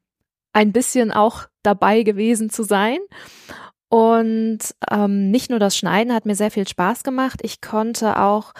ein 0.52 0.72
bisschen 0.72 1.12
auch 1.12 1.46
dabei 1.62 2.02
gewesen 2.02 2.50
zu 2.50 2.62
sein. 2.62 2.98
Und 3.88 4.58
ähm, 4.90 5.30
nicht 5.30 5.50
nur 5.50 5.58
das 5.58 5.76
Schneiden 5.76 6.14
hat 6.14 6.24
mir 6.24 6.36
sehr 6.36 6.52
viel 6.52 6.66
Spaß 6.66 7.02
gemacht, 7.02 7.40
ich 7.42 7.60
konnte 7.60 8.20
auch 8.20 8.52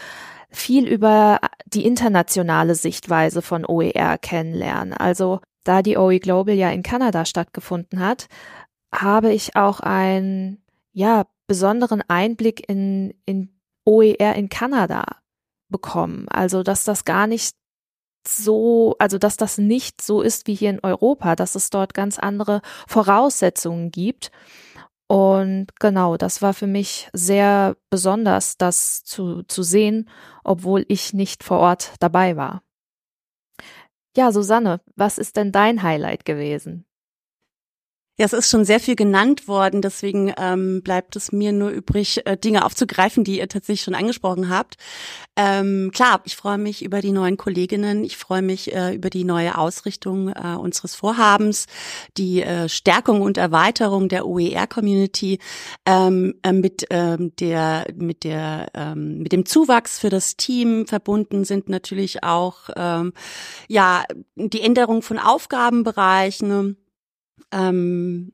viel 0.50 0.88
über 0.88 1.38
die 1.66 1.86
internationale 1.86 2.74
Sichtweise 2.74 3.40
von 3.40 3.64
OER 3.64 4.18
kennenlernen. 4.18 4.92
Also 4.92 5.40
da 5.62 5.82
die 5.82 5.96
OE 5.96 6.18
Global 6.18 6.54
ja 6.56 6.70
in 6.70 6.82
Kanada 6.82 7.24
stattgefunden 7.24 8.00
hat, 8.00 8.26
habe 8.92 9.32
ich 9.32 9.54
auch 9.54 9.78
einen 9.78 10.64
ja 10.92 11.26
besonderen 11.46 12.02
Einblick 12.08 12.68
in, 12.68 13.14
in 13.24 13.50
OER 13.84 14.34
in 14.34 14.48
Kanada 14.48 15.04
bekommen. 15.70 16.28
Also, 16.28 16.62
dass 16.62 16.84
das 16.84 17.04
gar 17.04 17.26
nicht 17.26 17.54
so, 18.26 18.96
also 18.98 19.18
dass 19.18 19.36
das 19.36 19.58
nicht 19.58 20.02
so 20.02 20.20
ist 20.22 20.46
wie 20.46 20.54
hier 20.54 20.70
in 20.70 20.80
Europa, 20.80 21.36
dass 21.36 21.54
es 21.54 21.70
dort 21.70 21.94
ganz 21.94 22.18
andere 22.18 22.60
Voraussetzungen 22.86 23.90
gibt. 23.90 24.30
Und 25.08 25.68
genau, 25.80 26.16
das 26.16 26.40
war 26.40 26.54
für 26.54 26.66
mich 26.66 27.08
sehr 27.12 27.76
besonders, 27.90 28.56
das 28.56 29.02
zu, 29.02 29.42
zu 29.44 29.62
sehen, 29.62 30.08
obwohl 30.44 30.84
ich 30.88 31.12
nicht 31.12 31.42
vor 31.42 31.58
Ort 31.58 31.94
dabei 31.98 32.36
war. 32.36 32.62
Ja, 34.16 34.32
Susanne, 34.32 34.80
was 34.96 35.18
ist 35.18 35.36
denn 35.36 35.52
dein 35.52 35.82
Highlight 35.82 36.24
gewesen? 36.24 36.84
Ja, 38.20 38.26
es 38.26 38.34
ist 38.34 38.50
schon 38.50 38.66
sehr 38.66 38.80
viel 38.80 38.96
genannt 38.96 39.48
worden, 39.48 39.80
deswegen 39.80 40.30
ähm, 40.36 40.82
bleibt 40.82 41.16
es 41.16 41.32
mir 41.32 41.52
nur 41.52 41.70
übrig, 41.70 42.26
äh, 42.26 42.36
Dinge 42.36 42.66
aufzugreifen, 42.66 43.24
die 43.24 43.38
ihr 43.38 43.48
tatsächlich 43.48 43.80
schon 43.80 43.94
angesprochen 43.94 44.50
habt. 44.50 44.76
Ähm, 45.36 45.90
klar, 45.90 46.20
ich 46.24 46.36
freue 46.36 46.58
mich 46.58 46.84
über 46.84 47.00
die 47.00 47.12
neuen 47.12 47.38
Kolleginnen, 47.38 48.04
ich 48.04 48.18
freue 48.18 48.42
mich 48.42 48.74
äh, 48.74 48.94
über 48.94 49.08
die 49.08 49.24
neue 49.24 49.56
Ausrichtung 49.56 50.28
äh, 50.28 50.54
unseres 50.54 50.94
Vorhabens, 50.94 51.64
die 52.18 52.42
äh, 52.42 52.68
Stärkung 52.68 53.22
und 53.22 53.38
Erweiterung 53.38 54.10
der 54.10 54.26
OER-Community 54.26 55.38
ähm, 55.86 56.34
äh, 56.42 56.52
mit 56.52 56.88
ähm, 56.90 57.32
der 57.40 57.86
mit 57.96 58.24
der 58.24 58.66
ähm, 58.74 59.20
mit 59.20 59.32
dem 59.32 59.46
Zuwachs 59.46 59.98
für 59.98 60.10
das 60.10 60.36
Team 60.36 60.86
verbunden 60.86 61.44
sind 61.44 61.70
natürlich 61.70 62.22
auch 62.22 62.68
ähm, 62.76 63.14
ja 63.66 64.04
die 64.36 64.60
Änderung 64.60 65.00
von 65.00 65.18
Aufgabenbereichen 65.18 66.76
ähm, 67.52 68.32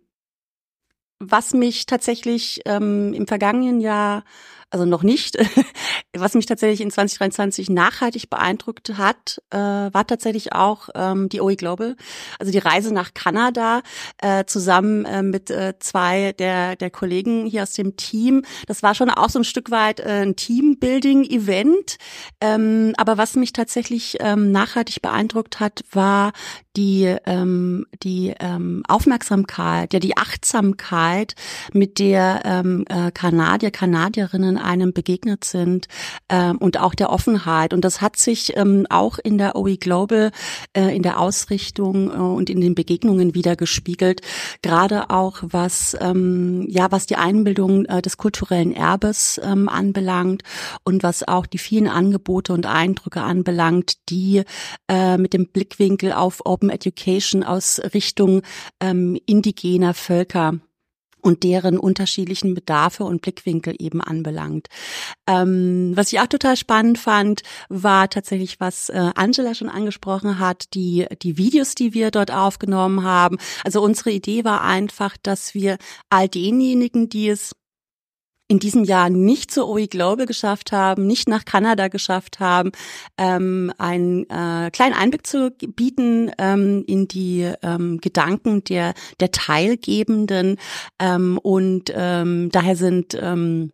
was 1.18 1.54
mich 1.54 1.86
tatsächlich 1.86 2.60
ähm, 2.66 3.14
im 3.14 3.26
vergangenen 3.26 3.80
Jahr 3.80 4.24
also 4.76 4.88
noch 4.88 5.02
nicht. 5.02 5.36
Was 6.16 6.34
mich 6.34 6.46
tatsächlich 6.46 6.80
in 6.80 6.90
2023 6.90 7.70
nachhaltig 7.70 8.30
beeindruckt 8.30 8.96
hat, 8.96 9.42
äh, 9.50 9.58
war 9.58 10.06
tatsächlich 10.06 10.52
auch 10.52 10.88
ähm, 10.94 11.28
die 11.28 11.40
OE 11.40 11.56
Global, 11.56 11.96
also 12.38 12.52
die 12.52 12.58
Reise 12.58 12.92
nach 12.92 13.14
Kanada 13.14 13.82
äh, 14.18 14.44
zusammen 14.44 15.04
äh, 15.04 15.22
mit 15.22 15.50
äh, 15.50 15.74
zwei 15.78 16.32
der 16.32 16.76
der 16.76 16.90
Kollegen 16.90 17.46
hier 17.46 17.62
aus 17.62 17.72
dem 17.72 17.96
Team. 17.96 18.42
Das 18.66 18.82
war 18.82 18.94
schon 18.94 19.10
auch 19.10 19.30
so 19.30 19.38
ein 19.38 19.44
Stück 19.44 19.70
weit 19.70 20.00
äh, 20.00 20.22
ein 20.22 20.36
Teambuilding-Event. 20.36 21.96
Ähm, 22.40 22.92
aber 22.96 23.18
was 23.18 23.36
mich 23.36 23.52
tatsächlich 23.52 24.18
ähm, 24.20 24.52
nachhaltig 24.52 25.02
beeindruckt 25.02 25.60
hat, 25.60 25.84
war 25.92 26.32
die 26.76 27.16
ähm, 27.24 27.86
die 28.02 28.34
ähm, 28.38 28.82
Aufmerksamkeit, 28.88 29.92
ja 29.92 30.00
die 30.00 30.16
Achtsamkeit, 30.16 31.34
mit 31.72 31.98
der 31.98 32.42
ähm, 32.44 32.84
äh, 32.88 33.10
Kanadier 33.10 33.70
Kanadierinnen 33.70 34.58
einem 34.66 34.92
begegnet 34.92 35.44
sind 35.44 35.86
ähm, 36.28 36.58
und 36.58 36.78
auch 36.80 36.94
der 36.94 37.10
Offenheit. 37.10 37.72
Und 37.72 37.84
das 37.84 38.00
hat 38.00 38.16
sich 38.16 38.56
ähm, 38.56 38.86
auch 38.90 39.18
in 39.18 39.38
der 39.38 39.56
OE 39.56 39.76
Global, 39.76 40.30
äh, 40.76 40.94
in 40.94 41.02
der 41.02 41.20
Ausrichtung 41.20 42.10
äh, 42.10 42.14
und 42.14 42.50
in 42.50 42.60
den 42.60 42.74
Begegnungen 42.74 43.34
wieder 43.34 43.56
gespiegelt. 43.56 44.20
Gerade 44.62 45.10
auch 45.10 45.38
was, 45.42 45.96
ähm, 46.00 46.66
ja, 46.68 46.90
was 46.90 47.06
die 47.06 47.16
Einbildung 47.16 47.84
äh, 47.86 48.02
des 48.02 48.16
kulturellen 48.16 48.72
Erbes 48.72 49.40
ähm, 49.42 49.68
anbelangt 49.68 50.42
und 50.84 51.02
was 51.02 51.26
auch 51.26 51.46
die 51.46 51.58
vielen 51.58 51.88
Angebote 51.88 52.52
und 52.52 52.66
Eindrücke 52.66 53.22
anbelangt, 53.22 54.08
die 54.08 54.42
äh, 54.88 55.16
mit 55.16 55.32
dem 55.32 55.48
Blickwinkel 55.48 56.12
auf 56.12 56.42
Open 56.44 56.70
Education 56.70 57.42
aus 57.42 57.80
Richtung 57.94 58.42
ähm, 58.80 59.18
indigener 59.26 59.94
Völker 59.94 60.54
und 61.26 61.42
deren 61.42 61.76
unterschiedlichen 61.76 62.54
Bedarfe 62.54 63.02
und 63.02 63.20
Blickwinkel 63.20 63.74
eben 63.80 64.00
anbelangt. 64.00 64.68
Ähm, 65.26 65.90
was 65.96 66.12
ich 66.12 66.20
auch 66.20 66.28
total 66.28 66.56
spannend 66.56 66.98
fand, 66.98 67.42
war 67.68 68.08
tatsächlich, 68.08 68.60
was 68.60 68.90
äh, 68.90 69.10
Angela 69.16 69.54
schon 69.54 69.68
angesprochen 69.68 70.38
hat, 70.38 70.72
die, 70.74 71.04
die 71.22 71.36
Videos, 71.36 71.74
die 71.74 71.94
wir 71.94 72.12
dort 72.12 72.30
aufgenommen 72.30 73.02
haben. 73.02 73.38
Also 73.64 73.82
unsere 73.82 74.12
Idee 74.12 74.44
war 74.44 74.62
einfach, 74.62 75.16
dass 75.20 75.52
wir 75.52 75.78
all 76.10 76.28
denjenigen, 76.28 77.08
die 77.08 77.28
es 77.28 77.56
in 78.48 78.58
diesem 78.58 78.84
Jahr 78.84 79.10
nicht 79.10 79.50
zur 79.50 79.68
OE 79.68 79.86
Global 79.86 80.26
geschafft 80.26 80.72
haben, 80.72 81.06
nicht 81.06 81.28
nach 81.28 81.44
Kanada 81.44 81.88
geschafft 81.88 82.38
haben, 82.40 82.70
ähm, 83.18 83.72
einen 83.78 84.24
äh, 84.30 84.70
kleinen 84.70 84.94
Einblick 84.94 85.26
zu 85.26 85.50
bieten 85.50 86.30
ähm, 86.38 86.84
in 86.86 87.08
die 87.08 87.50
ähm, 87.62 87.98
Gedanken 88.00 88.62
der, 88.64 88.94
der 89.20 89.32
Teilgebenden. 89.32 90.58
Ähm, 91.00 91.38
und 91.38 91.92
ähm, 91.94 92.50
daher 92.52 92.76
sind 92.76 93.18
ähm, 93.20 93.72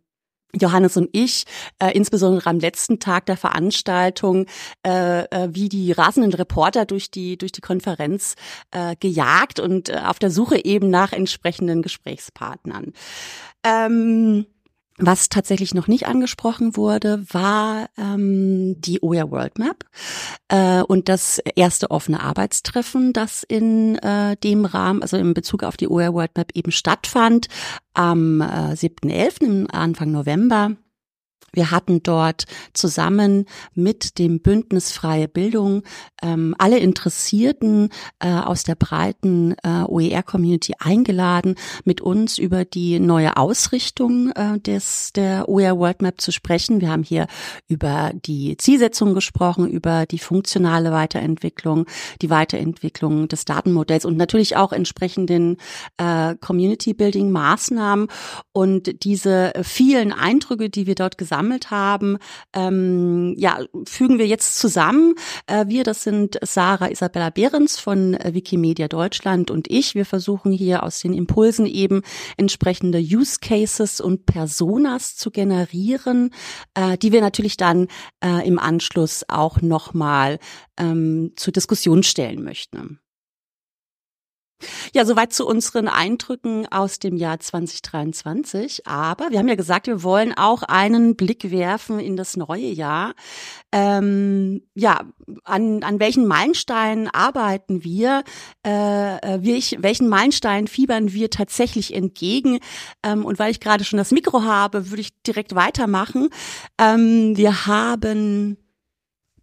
Johannes 0.59 0.97
und 0.97 1.09
ich, 1.12 1.45
äh, 1.79 1.93
insbesondere 1.93 2.49
am 2.49 2.59
letzten 2.59 2.99
Tag 2.99 3.26
der 3.26 3.37
Veranstaltung, 3.37 4.47
äh, 4.87 5.25
äh, 5.25 5.49
wie 5.52 5.69
die 5.69 5.93
rasenden 5.93 6.35
Reporter 6.35 6.85
durch 6.85 7.11
die 7.11 7.38
durch 7.38 7.52
die 7.52 7.62
Konferenz 7.62 8.35
äh, 8.71 8.95
gejagt 9.00 9.61
und 9.61 9.88
äh, 9.88 10.00
auf 10.05 10.19
der 10.19 10.31
Suche 10.31 10.62
eben 10.62 10.91
nach 10.91 11.12
entsprechenden 11.12 11.81
Gesprächspartnern. 11.81 12.93
Ähm, 13.64 14.47
was 15.06 15.28
tatsächlich 15.28 15.75
noch 15.75 15.88
nicht 15.88 16.06
angesprochen 16.06 16.76
wurde, 16.76 17.25
war 17.28 17.88
ähm, 17.99 18.80
die 18.80 19.02
OER 19.02 19.30
World 19.30 19.59
Map 19.59 19.85
äh, 20.49 20.82
und 20.82 21.09
das 21.09 21.38
erste 21.56 21.90
offene 21.90 22.23
Arbeitstreffen, 22.23 23.12
das 23.12 23.42
in 23.42 23.97
äh, 23.99 24.37
dem 24.37 24.64
Rahmen, 24.64 25.02
also 25.02 25.16
in 25.16 25.35
Bezug 25.35 25.64
auf 25.64 25.76
die 25.76 25.88
OER 25.88 26.14
World 26.14 26.37
Map 26.37 26.52
eben 26.54 26.71
stattfand 26.71 27.49
am 27.94 28.40
äh, 28.40 28.75
7.11., 28.75 29.68
Anfang 29.71 30.12
November. 30.12 30.73
Wir 31.52 31.71
hatten 31.71 32.02
dort 32.02 32.45
zusammen 32.73 33.45
mit 33.75 34.19
dem 34.19 34.41
Bündnis 34.41 34.93
Freie 34.93 35.28
Bildung 35.28 35.82
ähm, 36.23 36.54
alle 36.58 36.78
Interessierten 36.78 37.91
äh, 38.21 38.30
aus 38.30 38.62
der 38.62 38.75
breiten 38.75 39.54
äh, 39.62 39.82
OER-Community 39.86 40.75
eingeladen, 40.78 41.56
mit 41.84 42.00
uns 42.00 42.38
über 42.38 42.65
die 42.65 42.99
neue 43.00 43.36
Ausrichtung 43.36 44.30
äh, 44.30 44.58
des 44.60 45.12
der 45.12 45.49
OER 45.49 45.78
World 45.78 46.00
Map 46.00 46.21
zu 46.21 46.32
sprechen. 46.32 46.80
Wir 46.80 46.91
haben 46.91 47.02
hier 47.02 47.26
über 47.69 48.12
die 48.15 48.56
Zielsetzung 48.56 49.12
gesprochen, 49.12 49.69
über 49.69 50.06
die 50.06 50.19
funktionale 50.19 50.91
Weiterentwicklung, 50.91 51.86
die 52.23 52.30
Weiterentwicklung 52.30 53.28
des 53.28 53.45
Datenmodells 53.45 54.06
und 54.06 54.17
natürlich 54.17 54.56
auch 54.56 54.73
entsprechenden 54.73 55.58
äh, 55.99 56.34
Community-Building-Maßnahmen 56.36 58.08
und 58.52 59.04
diese 59.04 59.52
vielen 59.62 60.12
Eindrücke, 60.12 60.71
die 60.71 60.86
wir 60.86 60.95
dort 60.95 61.19
gesammelt 61.19 61.42
gesammelt 61.43 61.71
haben, 61.71 62.19
ähm, 62.55 63.35
ja, 63.37 63.59
fügen 63.85 64.19
wir 64.19 64.26
jetzt 64.26 64.59
zusammen. 64.59 65.15
Äh, 65.47 65.67
wir, 65.67 65.83
das 65.83 66.05
sind 66.05 66.39
Sarah 66.43 66.89
Isabella 66.89 67.31
Behrens 67.31 67.78
von 67.78 68.15
äh, 68.15 68.33
Wikimedia 68.35 68.89
Deutschland 68.89 69.50
und 69.50 69.69
ich. 69.69 69.95
Wir 69.95 70.07
versuchen 70.07 70.52
hier 70.52 70.85
aus 70.85 71.00
den 71.00 71.15
Impulsen 71.15 71.67
eben 71.67 72.02
entsprechende 72.37 72.99
Use 72.99 73.39
Cases 73.41 74.00
und 74.00 74.26
Personas 74.26 75.17
zu 75.17 75.31
generieren, 75.31 76.31
äh, 76.75 76.97
die 76.97 77.11
wir 77.13 77.21
natürlich 77.21 77.57
dann 77.57 77.89
äh, 78.25 78.47
im 78.47 78.59
Anschluss 78.59 79.25
auch 79.28 79.61
nochmal 79.61 80.39
ähm, 80.78 81.33
zur 81.37 81.52
Diskussion 81.52 82.02
stellen 82.02 82.45
möchten. 82.45 83.01
Ja, 84.94 85.04
soweit 85.04 85.32
zu 85.32 85.46
unseren 85.46 85.88
Eindrücken 85.88 86.66
aus 86.70 86.98
dem 86.98 87.16
Jahr 87.16 87.40
2023. 87.40 88.86
Aber 88.86 89.30
wir 89.30 89.38
haben 89.38 89.48
ja 89.48 89.54
gesagt, 89.54 89.86
wir 89.86 90.02
wollen 90.02 90.34
auch 90.36 90.62
einen 90.62 91.16
Blick 91.16 91.50
werfen 91.50 91.98
in 91.98 92.16
das 92.16 92.36
neue 92.36 92.68
Jahr. 92.68 93.14
Ähm, 93.72 94.62
ja, 94.75 95.00
an, 95.44 95.82
an 95.82 96.00
welchen 96.00 96.26
Meilensteinen 96.26 97.08
arbeiten 97.08 97.84
wir? 97.84 98.22
Äh, 98.66 99.16
äh 99.16 99.38
welchen 99.42 100.08
Meilensteinen 100.08 100.68
fiebern 100.68 101.12
wir 101.12 101.30
tatsächlich 101.30 101.94
entgegen? 101.94 102.58
Ähm, 103.02 103.25
und 103.25 103.38
weil 103.38 103.50
ich 103.50 103.60
gerade 103.60 103.84
schon 103.84 103.96
das 103.96 104.10
Mikro 104.10 104.42
habe, 104.42 104.90
würde 104.90 105.00
ich 105.00 105.22
direkt 105.22 105.54
weitermachen. 105.54 106.28
Ähm, 106.78 107.36
wir 107.36 107.66
haben 107.66 108.58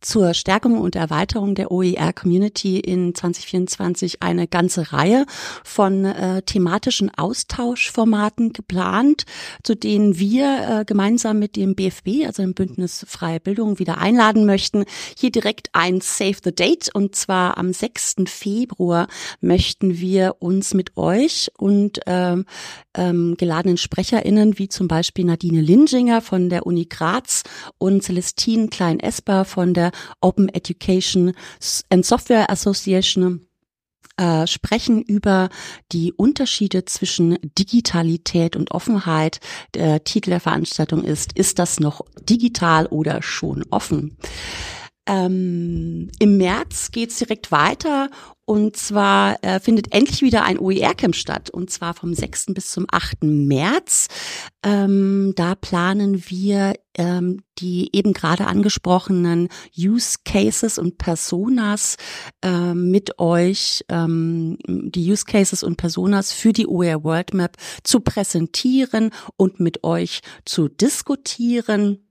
zur 0.02 0.34
Stärkung 0.34 0.80
und 0.80 0.96
Erweiterung 0.96 1.56
der 1.56 1.72
OER-Community 1.72 2.80
in 2.80 3.14
2024 3.14 4.22
eine 4.22 4.48
ganze 4.48 4.94
Reihe 4.94 5.26
von 5.64 6.06
äh, 6.06 6.42
thematischen 6.42 7.12
Austauschformaten 7.16 8.54
geplant, 8.54 9.26
zu 9.64 9.76
denen 9.76 10.20
wir 10.20 10.80
äh, 10.82 10.86
gemeinsam 10.86 11.40
mit 11.40 11.56
dem 11.56 11.76
BFB, 11.76 12.26
also 12.26 12.42
dem 12.42 12.54
Bündnis 12.54 13.06
Freie 13.08 13.40
Bildung, 13.40 13.80
wieder 13.80 13.98
einladen 13.98 14.46
möchten. 14.46 14.86
Hier 15.18 15.32
direkt 15.32 15.70
ein 15.74 16.02
Save 16.02 16.38
the 16.44 16.54
Date 16.54 16.90
und 16.94 17.16
zwar 17.16 17.58
am 17.58 17.74
6. 17.74 18.16
Februar 18.26 19.08
möchten 19.42 20.00
wir 20.00 20.36
uns 20.40 20.74
mit 20.74 20.98
euch 20.98 21.52
und 21.58 22.00
ähm, 22.06 22.46
ähm, 22.96 23.36
geladenen 23.38 23.78
SprecherInnen 23.78 24.58
wie 24.58 24.70
zum 24.70 24.88
Beispiel 24.88 25.26
Nadine 25.26 25.62
Linginger 25.62 26.22
von 26.22 26.50
der 26.50 26.66
Uni 26.66 26.86
Graz 26.86 27.44
und 27.78 28.04
Celestine 28.04 28.68
Klein-Esper 28.68 29.46
von 29.46 29.74
der 29.74 29.89
Open 30.22 30.50
Education 30.50 31.34
and 31.90 32.06
Software 32.06 32.50
Association 32.50 33.46
äh, 34.20 34.48
sprechen 34.48 35.02
über 35.02 35.50
die 35.92 36.12
Unterschiede 36.12 36.84
zwischen 36.86 37.38
Digitalität 37.58 38.56
und 38.56 38.72
Offenheit. 38.72 39.40
Der 39.76 40.04
Titel 40.04 40.32
der 40.32 40.42
Veranstaltung 40.42 41.04
ist, 41.04 41.34
ist 41.38 41.58
das 41.58 41.80
noch 41.80 42.02
digital 42.22 42.86
oder 42.88 43.22
schon 43.22 43.64
offen? 43.70 44.18
Ähm, 45.10 46.12
Im 46.20 46.38
März 46.38 46.92
geht's 46.92 47.18
direkt 47.18 47.52
weiter 47.52 48.12
und 48.46 48.78
zwar 48.78 49.44
äh, 49.44 49.60
findet 49.60 49.92
endlich 49.92 50.22
wieder 50.22 50.44
ein 50.44 50.60
OER-Camp 50.60 51.16
statt 51.16 51.50
und 51.50 51.72
zwar 51.72 51.96
vom 51.96 52.14
6. 52.14 52.48
bis 52.54 52.70
zum 52.70 52.86
8. 52.92 53.24
März. 53.24 54.08
Ähm, 54.64 55.34
da 55.36 55.56
planen 55.56 56.30
wir 56.30 56.76
ähm, 56.96 57.42
die 57.58 57.90
eben 57.92 58.14
gerade 58.14 58.46
angesprochenen 58.46 59.50
Use 59.76 60.18
Cases 60.26 60.78
und 60.78 61.00
Personas 61.00 61.98
äh, 62.44 62.76
mit 62.76 63.18
euch, 63.18 63.84
ähm, 63.90 64.58
die 64.68 65.12
Use 65.12 65.26
Cases 65.26 65.64
und 65.64 65.78
Personas 65.78 66.32
für 66.32 66.54
die 66.54 66.68
OER 66.68 67.04
World 67.04 67.34
Map 67.34 67.58
zu 67.84 68.02
präsentieren 68.02 69.10
und 69.38 69.60
mit 69.60 69.84
euch 69.84 70.22
zu 70.46 70.68
diskutieren. 70.68 72.09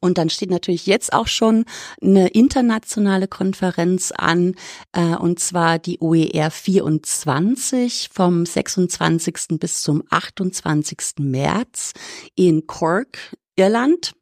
Und 0.00 0.18
dann 0.18 0.30
steht 0.30 0.50
natürlich 0.50 0.86
jetzt 0.86 1.12
auch 1.12 1.26
schon 1.26 1.64
eine 2.00 2.28
internationale 2.28 3.28
Konferenz 3.28 4.12
an, 4.16 4.54
äh, 4.92 5.16
und 5.16 5.40
zwar 5.40 5.78
die 5.78 5.98
OER 6.00 6.50
24 6.50 8.10
vom 8.12 8.46
26. 8.46 9.58
bis 9.58 9.82
zum 9.82 10.04
28. 10.10 10.98
März 11.18 11.92
in 12.34 12.66
Cork, 12.66 13.18
Irland 13.56 14.12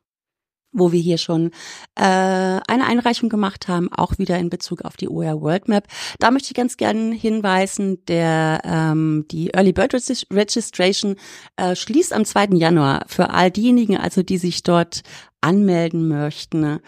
wo 0.77 0.93
wir 0.93 1.01
hier 1.01 1.19
schon 1.19 1.51
äh, 1.97 2.03
eine 2.03 2.87
Einreichung 2.87 3.29
gemacht 3.29 3.69
haben, 3.69 3.93
auch 3.93 4.19
wieder 4.19 4.39
in 4.39 4.51
Bezug 4.51 4.83
auf 4.83 4.97
die 4.97 5.09
OER 5.09 5.41
World 5.41 5.69
Map. 5.69 5.89
Da 6.19 6.31
möchte 6.31 6.49
ich 6.49 6.55
ganz 6.55 6.77
gerne 6.77 7.15
hinweisen, 7.15 8.05
der 8.07 8.61
ähm, 8.65 9.25
die 9.31 9.55
Early 9.55 9.73
Bird 9.73 9.95
Registration 9.95 11.17
äh, 11.57 11.75
schließt 11.75 12.13
am 12.13 12.25
2. 12.25 12.57
Januar 12.57 13.05
für 13.07 13.31
all 13.31 13.51
diejenigen, 13.51 13.97
also 13.97 14.23
die 14.23 14.39
sich 14.39 14.63
dort 14.63 15.03
anmelden 15.41 16.09
möchten. 16.09 16.81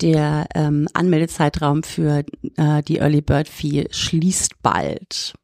Der 0.00 0.46
ähm, 0.54 0.88
Anmeldezeitraum 0.94 1.82
für 1.82 2.24
äh, 2.56 2.82
die 2.82 2.98
Early 2.98 3.20
Bird 3.20 3.48
Fee 3.48 3.88
schließt 3.90 4.62
bald. 4.62 5.34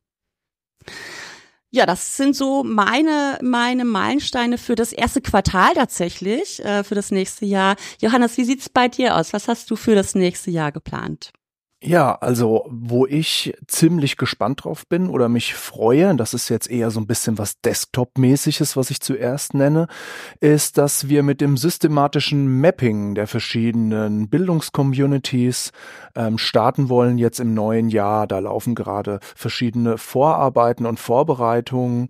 Ja, 1.70 1.84
das 1.84 2.16
sind 2.16 2.34
so 2.34 2.64
meine, 2.64 3.38
meine 3.42 3.84
Meilensteine 3.84 4.56
für 4.56 4.74
das 4.74 4.92
erste 4.92 5.20
Quartal 5.20 5.74
tatsächlich, 5.74 6.64
äh, 6.64 6.82
für 6.82 6.94
das 6.94 7.10
nächste 7.10 7.44
Jahr. 7.44 7.76
Johannes, 8.00 8.38
wie 8.38 8.44
sieht's 8.44 8.70
bei 8.70 8.88
dir 8.88 9.16
aus? 9.16 9.34
Was 9.34 9.48
hast 9.48 9.70
du 9.70 9.76
für 9.76 9.94
das 9.94 10.14
nächste 10.14 10.50
Jahr 10.50 10.72
geplant? 10.72 11.30
Ja, 11.80 12.16
also 12.16 12.66
wo 12.68 13.06
ich 13.06 13.54
ziemlich 13.68 14.16
gespannt 14.16 14.64
drauf 14.64 14.84
bin 14.88 15.08
oder 15.08 15.28
mich 15.28 15.54
freue, 15.54 16.16
das 16.16 16.34
ist 16.34 16.48
jetzt 16.48 16.68
eher 16.68 16.90
so 16.90 16.98
ein 16.98 17.06
bisschen 17.06 17.38
was 17.38 17.60
Desktop-mäßiges, 17.60 18.76
was 18.76 18.90
ich 18.90 19.00
zuerst 19.00 19.54
nenne, 19.54 19.86
ist, 20.40 20.76
dass 20.76 21.08
wir 21.08 21.22
mit 21.22 21.40
dem 21.40 21.56
systematischen 21.56 22.60
Mapping 22.60 23.14
der 23.14 23.28
verschiedenen 23.28 24.28
Bildungscommunities 24.28 25.70
ähm, 26.16 26.36
starten 26.36 26.88
wollen 26.88 27.16
jetzt 27.16 27.38
im 27.38 27.54
neuen 27.54 27.90
Jahr. 27.90 28.26
Da 28.26 28.40
laufen 28.40 28.74
gerade 28.74 29.20
verschiedene 29.36 29.98
Vorarbeiten 29.98 30.84
und 30.84 30.98
Vorbereitungen 30.98 32.08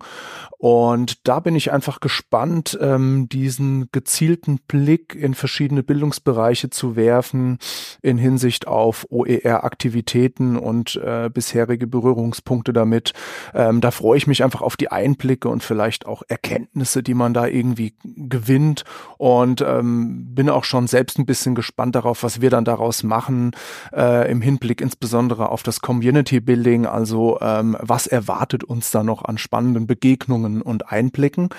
und 0.57 1.25
da 1.27 1.39
bin 1.39 1.55
ich 1.55 1.71
einfach 1.71 1.99
gespannt, 1.99 2.77
ähm, 2.81 3.29
diesen 3.29 3.87
gezielten 3.91 4.59
Blick 4.67 5.15
in 5.15 5.35
verschiedene 5.35 5.83
Bildungsbereiche 5.83 6.69
zu 6.71 6.95
werfen 6.95 7.59
in 8.01 8.17
Hinsicht 8.17 8.67
auf 8.67 9.05
OER 9.09 9.58
Aktivitäten 9.63 10.57
und 10.57 10.95
äh, 10.95 11.29
bisherige 11.33 11.87
Berührungspunkte 11.87 12.73
damit. 12.73 13.13
Ähm, 13.53 13.81
da 13.81 13.91
freue 13.91 14.17
ich 14.17 14.27
mich 14.27 14.43
einfach 14.43 14.61
auf 14.61 14.77
die 14.77 14.91
Einblicke 14.91 15.49
und 15.49 15.63
vielleicht 15.63 16.05
auch 16.05 16.23
Erkenntnisse, 16.27 17.03
die 17.03 17.13
man 17.13 17.33
da 17.33 17.47
irgendwie 17.47 17.93
gewinnt 18.03 18.83
und 19.17 19.61
ähm, 19.61 20.33
bin 20.33 20.49
auch 20.49 20.63
schon 20.63 20.87
selbst 20.87 21.19
ein 21.19 21.25
bisschen 21.25 21.55
gespannt 21.55 21.95
darauf, 21.95 22.23
was 22.23 22.41
wir 22.41 22.49
dann 22.49 22.65
daraus 22.65 23.03
machen 23.03 23.51
äh, 23.93 24.29
im 24.31 24.41
Hinblick 24.41 24.81
insbesondere 24.81 25.49
auf 25.49 25.63
das 25.63 25.81
Community 25.81 26.39
Building. 26.39 26.85
Also 26.85 27.39
ähm, 27.41 27.77
was 27.79 28.07
erwartet 28.07 28.63
uns 28.63 28.91
da 28.91 29.03
noch 29.03 29.25
an 29.25 29.37
spannenden 29.37 29.87
Begegnungen 29.87 30.61
und 30.61 30.91
Einblicken? 30.91 31.49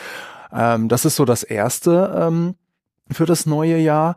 Ähm, 0.52 0.88
das 0.88 1.04
ist 1.04 1.16
so 1.16 1.24
das 1.24 1.42
Erste 1.42 2.14
ähm, 2.16 2.54
für 3.12 3.26
das 3.26 3.46
neue 3.46 3.78
Jahr. 3.78 4.16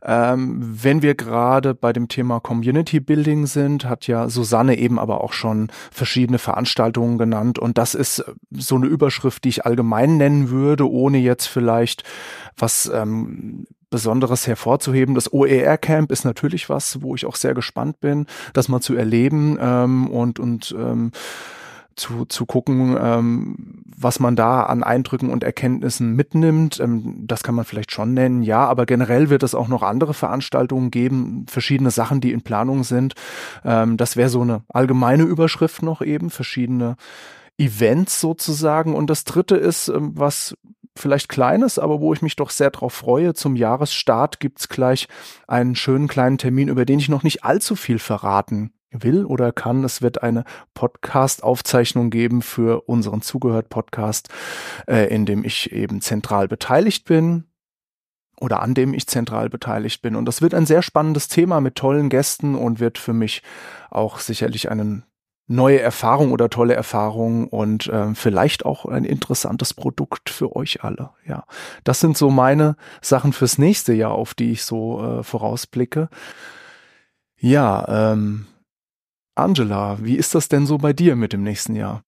Ähm, 0.00 0.58
wenn 0.60 1.02
wir 1.02 1.16
gerade 1.16 1.74
bei 1.74 1.92
dem 1.92 2.06
Thema 2.06 2.38
Community 2.38 3.00
Building 3.00 3.46
sind, 3.46 3.84
hat 3.84 4.06
ja 4.06 4.28
Susanne 4.28 4.78
eben 4.78 4.98
aber 4.98 5.24
auch 5.24 5.32
schon 5.32 5.70
verschiedene 5.90 6.38
Veranstaltungen 6.38 7.18
genannt 7.18 7.58
und 7.58 7.78
das 7.78 7.94
ist 7.94 8.24
so 8.52 8.76
eine 8.76 8.86
Überschrift, 8.86 9.42
die 9.42 9.48
ich 9.48 9.66
allgemein 9.66 10.16
nennen 10.16 10.50
würde, 10.50 10.88
ohne 10.88 11.18
jetzt 11.18 11.46
vielleicht 11.46 12.04
was 12.56 12.88
ähm, 12.94 13.66
Besonderes 13.90 14.46
hervorzuheben. 14.46 15.14
Das 15.14 15.32
OER 15.32 15.78
Camp 15.78 16.12
ist 16.12 16.24
natürlich 16.24 16.68
was, 16.68 17.02
wo 17.02 17.14
ich 17.14 17.26
auch 17.26 17.36
sehr 17.36 17.54
gespannt 17.54 18.00
bin, 18.00 18.26
das 18.52 18.68
mal 18.68 18.80
zu 18.80 18.94
erleben 18.94 19.58
ähm, 19.60 20.08
und 20.08 20.38
und 20.38 20.76
ähm, 20.78 21.10
zu, 21.98 22.24
zu 22.24 22.46
gucken, 22.46 22.96
ähm, 23.00 23.82
was 23.84 24.20
man 24.20 24.36
da 24.36 24.62
an 24.62 24.82
Eindrücken 24.82 25.30
und 25.30 25.44
Erkenntnissen 25.44 26.14
mitnimmt. 26.14 26.80
Ähm, 26.80 27.26
das 27.26 27.42
kann 27.42 27.54
man 27.54 27.64
vielleicht 27.64 27.92
schon 27.92 28.14
nennen, 28.14 28.42
ja, 28.42 28.64
aber 28.64 28.86
generell 28.86 29.28
wird 29.30 29.42
es 29.42 29.54
auch 29.54 29.68
noch 29.68 29.82
andere 29.82 30.14
Veranstaltungen 30.14 30.90
geben, 30.90 31.46
verschiedene 31.48 31.90
Sachen, 31.90 32.20
die 32.20 32.32
in 32.32 32.42
Planung 32.42 32.84
sind. 32.84 33.14
Ähm, 33.64 33.96
das 33.96 34.16
wäre 34.16 34.28
so 34.28 34.40
eine 34.40 34.62
allgemeine 34.68 35.24
Überschrift 35.24 35.82
noch 35.82 36.00
eben, 36.00 36.30
verschiedene 36.30 36.96
Events 37.58 38.20
sozusagen. 38.20 38.94
Und 38.94 39.10
das 39.10 39.24
dritte 39.24 39.56
ist, 39.56 39.88
ähm, 39.88 40.12
was 40.14 40.56
vielleicht 40.96 41.28
kleines, 41.28 41.78
aber 41.78 42.00
wo 42.00 42.12
ich 42.12 42.22
mich 42.22 42.36
doch 42.36 42.50
sehr 42.50 42.70
drauf 42.70 42.92
freue. 42.92 43.34
Zum 43.34 43.56
Jahresstart 43.56 44.40
gibt's 44.40 44.68
gleich 44.68 45.08
einen 45.46 45.76
schönen 45.76 46.08
kleinen 46.08 46.38
Termin, 46.38 46.68
über 46.68 46.84
den 46.84 46.98
ich 46.98 47.08
noch 47.08 47.22
nicht 47.22 47.44
allzu 47.44 47.76
viel 47.76 47.98
verraten 47.98 48.72
will 48.90 49.24
oder 49.24 49.52
kann. 49.52 49.84
Es 49.84 50.02
wird 50.02 50.22
eine 50.22 50.44
Podcast-Aufzeichnung 50.74 52.10
geben 52.10 52.42
für 52.42 52.88
unseren 52.88 53.22
Zugehört-Podcast, 53.22 54.28
äh, 54.86 55.12
in 55.14 55.26
dem 55.26 55.44
ich 55.44 55.72
eben 55.72 56.00
zentral 56.00 56.48
beteiligt 56.48 57.04
bin 57.04 57.44
oder 58.40 58.62
an 58.62 58.74
dem 58.74 58.94
ich 58.94 59.06
zentral 59.06 59.48
beteiligt 59.50 60.02
bin. 60.02 60.16
Und 60.16 60.26
das 60.26 60.42
wird 60.42 60.54
ein 60.54 60.66
sehr 60.66 60.82
spannendes 60.82 61.28
Thema 61.28 61.60
mit 61.60 61.74
tollen 61.74 62.08
Gästen 62.08 62.54
und 62.54 62.80
wird 62.80 62.98
für 62.98 63.12
mich 63.12 63.42
auch 63.90 64.18
sicherlich 64.18 64.70
eine 64.70 65.02
neue 65.48 65.80
Erfahrung 65.80 66.32
oder 66.32 66.50
tolle 66.50 66.74
Erfahrung 66.74 67.48
und 67.48 67.86
äh, 67.86 68.14
vielleicht 68.14 68.66
auch 68.66 68.84
ein 68.84 69.04
interessantes 69.04 69.72
Produkt 69.72 70.28
für 70.28 70.54
euch 70.54 70.84
alle. 70.84 71.10
Ja, 71.26 71.44
das 71.84 72.00
sind 72.00 72.18
so 72.18 72.30
meine 72.30 72.76
Sachen 73.00 73.32
fürs 73.32 73.56
nächste 73.56 73.94
Jahr, 73.94 74.12
auf 74.12 74.34
die 74.34 74.52
ich 74.52 74.62
so 74.62 75.02
äh, 75.02 75.22
vorausblicke. 75.22 76.10
Ja, 77.38 78.12
ähm, 78.12 78.46
Angela, 79.38 79.98
wie 80.00 80.16
ist 80.16 80.34
das 80.34 80.48
denn 80.48 80.66
so 80.66 80.78
bei 80.78 80.92
dir 80.92 81.16
mit 81.16 81.32
dem 81.32 81.42
nächsten 81.42 81.76
Jahr? 81.76 82.02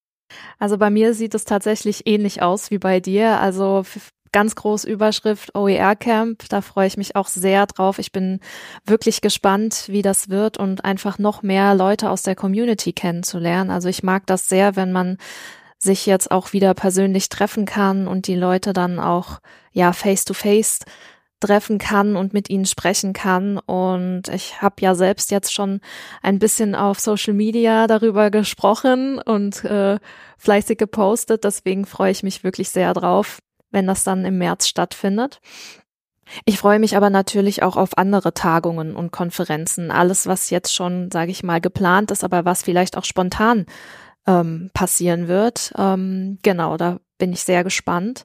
Also 0.59 0.79
bei 0.79 0.91
mir 0.91 1.15
sieht 1.15 1.35
es 1.35 1.45
tatsächlich 1.45 2.07
ähnlich 2.07 2.43
aus 2.43 2.71
wie 2.71 2.79
bei 2.79 3.01
dir. 3.01 3.41
Also 3.41 3.85
ganz 4.33 4.55
groß 4.55 4.85
Überschrift 4.85 5.55
OER 5.55 5.97
Camp. 5.97 6.49
Da 6.49 6.61
freue 6.61 6.87
ich 6.87 6.97
mich 6.97 7.17
auch 7.17 7.29
sehr 7.29 7.67
drauf. 7.67 7.99
Ich 7.99 8.13
bin 8.13 8.41
wirklich 8.87 9.21
gespannt, 9.21 9.85
wie 9.89 10.03
das 10.03 10.29
wird 10.29 10.59
und 10.59 10.85
einfach 10.85 11.19
noch 11.19 11.43
mehr 11.43 11.75
Leute 11.75 12.11
aus 12.11 12.23
der 12.23 12.37
Community 12.37 12.93
kennenzulernen. 12.93 13.71
Also 13.71 13.89
ich 13.89 14.03
mag 14.03 14.27
das 14.27 14.49
sehr, 14.49 14.77
wenn 14.77 14.93
man 14.93 15.19
sich 15.79 16.07
jetzt 16.07 16.31
auch 16.31 16.53
wieder 16.53 16.75
persönlich 16.75 17.29
treffen 17.29 17.65
kann 17.65 18.07
und 18.07 18.27
die 18.27 18.37
Leute 18.37 18.73
dann 18.73 18.99
auch 18.99 19.41
ja 19.73 19.93
face 19.93 20.25
to 20.25 20.35
face 20.35 20.81
treffen 21.41 21.79
kann 21.79 22.17
und 22.17 22.33
mit 22.33 22.51
ihnen 22.51 22.67
sprechen 22.67 23.13
kann. 23.13 23.59
Und 23.59 24.29
ich 24.29 24.63
habe 24.63 24.77
ja 24.81 24.95
selbst 24.95 25.31
jetzt 25.31 25.53
schon 25.53 25.81
ein 26.23 26.39
bisschen 26.39 26.75
auf 26.75 27.01
Social 27.01 27.35
Media 27.35 27.87
darüber 27.87 28.31
gesprochen 28.31 29.19
und 29.19 29.65
äh, 29.65 29.99
fleißig 30.39 30.79
gepostet. 30.79 31.45
Deswegen 31.45 31.87
freue 31.87 32.13
ich 32.13 32.23
mich 32.23 32.45
wirklich 32.45 32.71
sehr 32.71 32.95
drauf, 32.95 33.41
wenn 33.71 33.87
das 33.87 34.05
dann 34.05 34.25
im 34.25 34.39
März 34.39 34.69
stattfindet. 34.69 35.41
Ich 36.45 36.59
freue 36.59 36.79
mich 36.79 36.97
aber 36.97 37.11
natürlich 37.11 37.63
auch 37.63 37.77
auf 37.77 37.99
andere 37.99 38.33
Tagungen 38.33 38.95
und 38.95 39.11
Konferenzen. 39.11 39.91
Alles, 39.91 40.27
was 40.27 40.51
jetzt 40.51 40.73
schon, 40.73 41.11
sage 41.11 41.33
ich 41.33 41.43
mal, 41.43 41.61
geplant 41.61 42.11
ist, 42.11 42.23
aber 42.23 42.45
was 42.45 42.63
vielleicht 42.63 42.97
auch 42.97 43.05
spontan 43.05 43.67
ähm, 44.27 44.71
passieren 44.73 45.29
wird. 45.29 45.73
Ähm, 45.77 46.39
genau, 46.43 46.77
da 46.77 46.99
bin 47.19 47.33
ich 47.33 47.43
sehr 47.43 47.65
gespannt. 47.65 48.25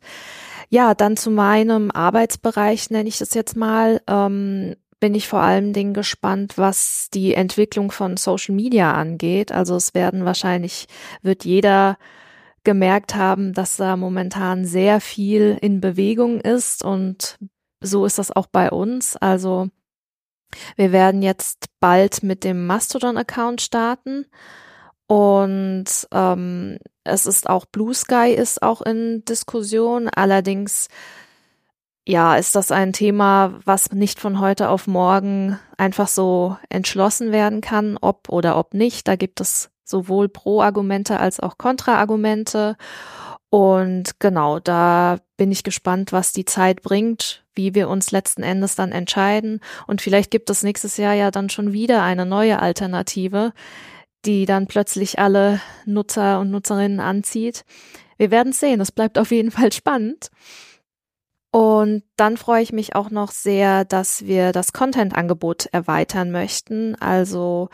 Ja, 0.69 0.93
dann 0.93 1.17
zu 1.17 1.32
meinem 1.32 1.91
Arbeitsbereich 1.91 2.89
nenne 2.89 3.10
ich 3.10 3.17
das 3.17 3.34
jetzt 3.34 3.56
mal. 3.56 4.01
Ähm, 4.08 4.75
bin 4.99 5.13
ich 5.13 5.28
vor 5.28 5.41
allen 5.41 5.73
Dingen 5.73 5.93
gespannt, 5.93 6.58
was 6.58 7.10
die 7.13 7.34
Entwicklung 7.34 7.91
von 7.91 8.17
Social 8.17 8.56
Media 8.56 8.93
angeht. 8.93 9.51
Also 9.51 9.75
es 9.75 9.93
werden 9.93 10.25
wahrscheinlich, 10.25 10.88
wird 11.21 11.45
jeder 11.45 11.97
gemerkt 12.63 13.15
haben, 13.15 13.54
dass 13.54 13.78
da 13.78 13.97
momentan 13.97 14.65
sehr 14.65 14.99
viel 15.01 15.58
in 15.62 15.82
Bewegung 15.82 16.41
ist 16.41 16.84
und 16.84 17.38
so 17.82 18.06
ist 18.06 18.17
das 18.17 18.32
auch 18.36 18.47
bei 18.47 18.71
uns. 18.71 19.15
Also 19.17 19.69
wir 20.75 20.91
werden 20.91 21.21
jetzt 21.21 21.67
bald 21.80 22.23
mit 22.23 22.43
dem 22.43 22.65
Mastodon-Account 22.65 23.62
starten. 23.62 24.25
Und 25.08 25.86
ähm, 26.12 26.80
es 27.06 27.26
ist 27.26 27.50
auch 27.50 27.65
Blue 27.65 27.94
Sky 27.94 28.34
ist 28.36 28.62
auch 28.62 28.82
in 28.82 29.24
Diskussion. 29.26 30.10
Allerdings 30.10 30.89
ja, 32.08 32.36
ist 32.36 32.56
das 32.56 32.72
ein 32.72 32.94
Thema, 32.94 33.60
was 33.65 33.91
nicht 33.91 34.20
von 34.20 34.39
heute 34.39 34.70
auf 34.70 34.86
morgen 34.86 35.60
einfach 35.78 36.08
so 36.08 36.58
entschlossen 36.70 37.32
werden 37.32 37.62
kann, 37.62 37.98
ob 38.00 38.30
oder 38.30 38.58
ob 38.58 38.74
nicht. 38.74 39.08
Da 39.08 39.15
gibt 39.15 39.41
es 39.41 39.72
sowohl 39.84 40.30
Pro-Argumente 40.30 41.20
als 41.20 41.39
auch 41.39 41.58
Kontra-Argumente. 41.58 42.76
Und 43.50 44.20
genau, 44.20 44.60
da 44.60 45.20
bin 45.38 45.52
ich 45.52 45.63
gespannt, 45.63 46.12
was 46.12 46.34
die 46.34 46.46
Zeit 46.46 46.82
bringt, 46.82 47.46
wie 47.54 47.74
wir 47.74 47.89
uns 47.89 48.12
letzten 48.12 48.44
Endes 48.44 48.76
dann 48.76 48.91
entscheiden. 48.91 49.60
Und 49.88 50.02
vielleicht 50.02 50.30
gibt 50.30 50.50
es 50.50 50.63
nächstes 50.63 50.98
Jahr 50.98 51.13
ja 51.13 51.32
dann 51.32 51.50
schon 51.50 51.74
wieder 51.74 52.04
eine 52.04 52.26
neue 52.26 52.60
Alternative, 52.60 53.54
die 54.25 54.45
dann 54.45 54.67
plötzlich 54.67 55.19
alle 55.19 55.61
Nutzer 55.85 56.39
und 56.39 56.51
Nutzerinnen 56.51 56.99
anzieht. 56.99 57.65
Wir 58.17 58.31
werden 58.31 58.53
sehen. 58.53 58.81
Es 58.81 58.91
bleibt 58.91 59.17
auf 59.17 59.31
jeden 59.31 59.51
Fall 59.51 59.71
spannend. 59.71 60.29
Und 61.51 62.03
dann 62.17 62.35
freue 62.35 62.63
ich 62.63 62.73
mich 62.73 62.95
auch 62.95 63.09
noch 63.09 63.31
sehr, 63.31 63.85
dass 63.85 64.25
wir 64.25 64.51
das 64.51 64.73
Content-Angebot 64.73 65.67
erweitern 65.71 66.31
möchten. 66.31 66.95
Also 66.95 67.69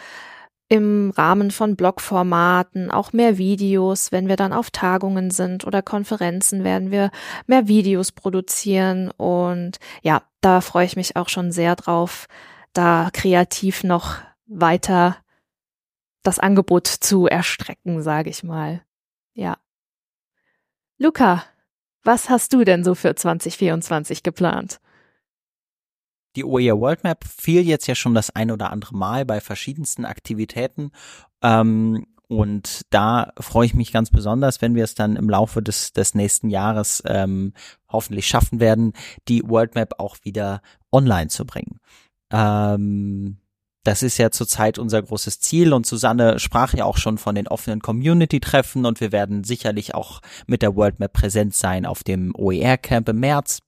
im 0.67 1.11
Rahmen 1.17 1.51
von 1.51 1.75
Blogformaten, 1.75 2.91
auch 2.91 3.11
mehr 3.11 3.37
Videos. 3.37 4.11
Wenn 4.11 4.27
wir 4.27 4.35
dann 4.35 4.53
auf 4.53 4.69
Tagungen 4.69 5.31
sind 5.31 5.65
oder 5.65 5.81
Konferenzen, 5.81 6.63
werden 6.63 6.91
wir 6.91 7.11
mehr 7.47 7.67
Videos 7.67 8.11
produzieren. 8.11 9.11
Und 9.17 9.79
ja, 10.01 10.21
da 10.41 10.61
freue 10.61 10.85
ich 10.85 10.95
mich 10.95 11.15
auch 11.15 11.27
schon 11.27 11.51
sehr 11.51 11.75
drauf, 11.75 12.27
da 12.73 13.09
kreativ 13.11 13.83
noch 13.83 14.17
weiter 14.45 15.17
das 16.23 16.39
Angebot 16.39 16.87
zu 16.87 17.27
erstrecken, 17.27 18.01
sage 18.01 18.29
ich 18.29 18.43
mal. 18.43 18.83
Ja. 19.33 19.57
Luca, 20.97 21.43
was 22.03 22.29
hast 22.29 22.53
du 22.53 22.63
denn 22.63 22.83
so 22.83 22.95
für 22.95 23.15
2024 23.15 24.23
geplant? 24.23 24.79
Die 26.35 26.45
OER 26.45 26.79
World 26.79 27.03
Map 27.03 27.25
fiel 27.25 27.61
jetzt 27.61 27.87
ja 27.87 27.95
schon 27.95 28.13
das 28.13 28.29
ein 28.29 28.51
oder 28.51 28.71
andere 28.71 28.95
Mal 28.95 29.25
bei 29.25 29.41
verschiedensten 29.41 30.05
Aktivitäten. 30.05 30.91
Ähm, 31.41 32.05
und 32.27 32.83
da 32.91 33.33
freue 33.39 33.65
ich 33.65 33.73
mich 33.73 33.91
ganz 33.91 34.09
besonders, 34.09 34.61
wenn 34.61 34.73
wir 34.73 34.85
es 34.85 34.95
dann 34.95 35.17
im 35.17 35.29
Laufe 35.29 35.61
des, 35.61 35.91
des 35.91 36.15
nächsten 36.15 36.49
Jahres 36.49 37.03
ähm, 37.05 37.53
hoffentlich 37.89 38.27
schaffen 38.27 38.61
werden, 38.61 38.93
die 39.27 39.43
World 39.45 39.75
Map 39.75 39.95
auch 39.97 40.15
wieder 40.23 40.61
online 40.93 41.27
zu 41.27 41.45
bringen. 41.45 41.79
Ähm, 42.31 43.37
das 43.83 44.03
ist 44.03 44.17
ja 44.17 44.31
zurzeit 44.31 44.77
unser 44.77 45.01
großes 45.01 45.39
Ziel 45.39 45.73
und 45.73 45.85
Susanne 45.85 46.39
sprach 46.39 46.73
ja 46.73 46.85
auch 46.85 46.97
schon 46.97 47.17
von 47.17 47.35
den 47.35 47.47
offenen 47.47 47.81
Community-Treffen 47.81 48.85
und 48.85 49.01
wir 49.01 49.11
werden 49.11 49.43
sicherlich 49.43 49.95
auch 49.95 50.21
mit 50.47 50.61
der 50.61 50.75
World 50.75 50.99
Map 50.99 51.13
präsent 51.13 51.55
sein 51.55 51.85
auf 51.85 52.03
dem 52.03 52.33
OER 52.35 52.77
Camp 52.77 53.09
im 53.09 53.19
März. 53.19 53.59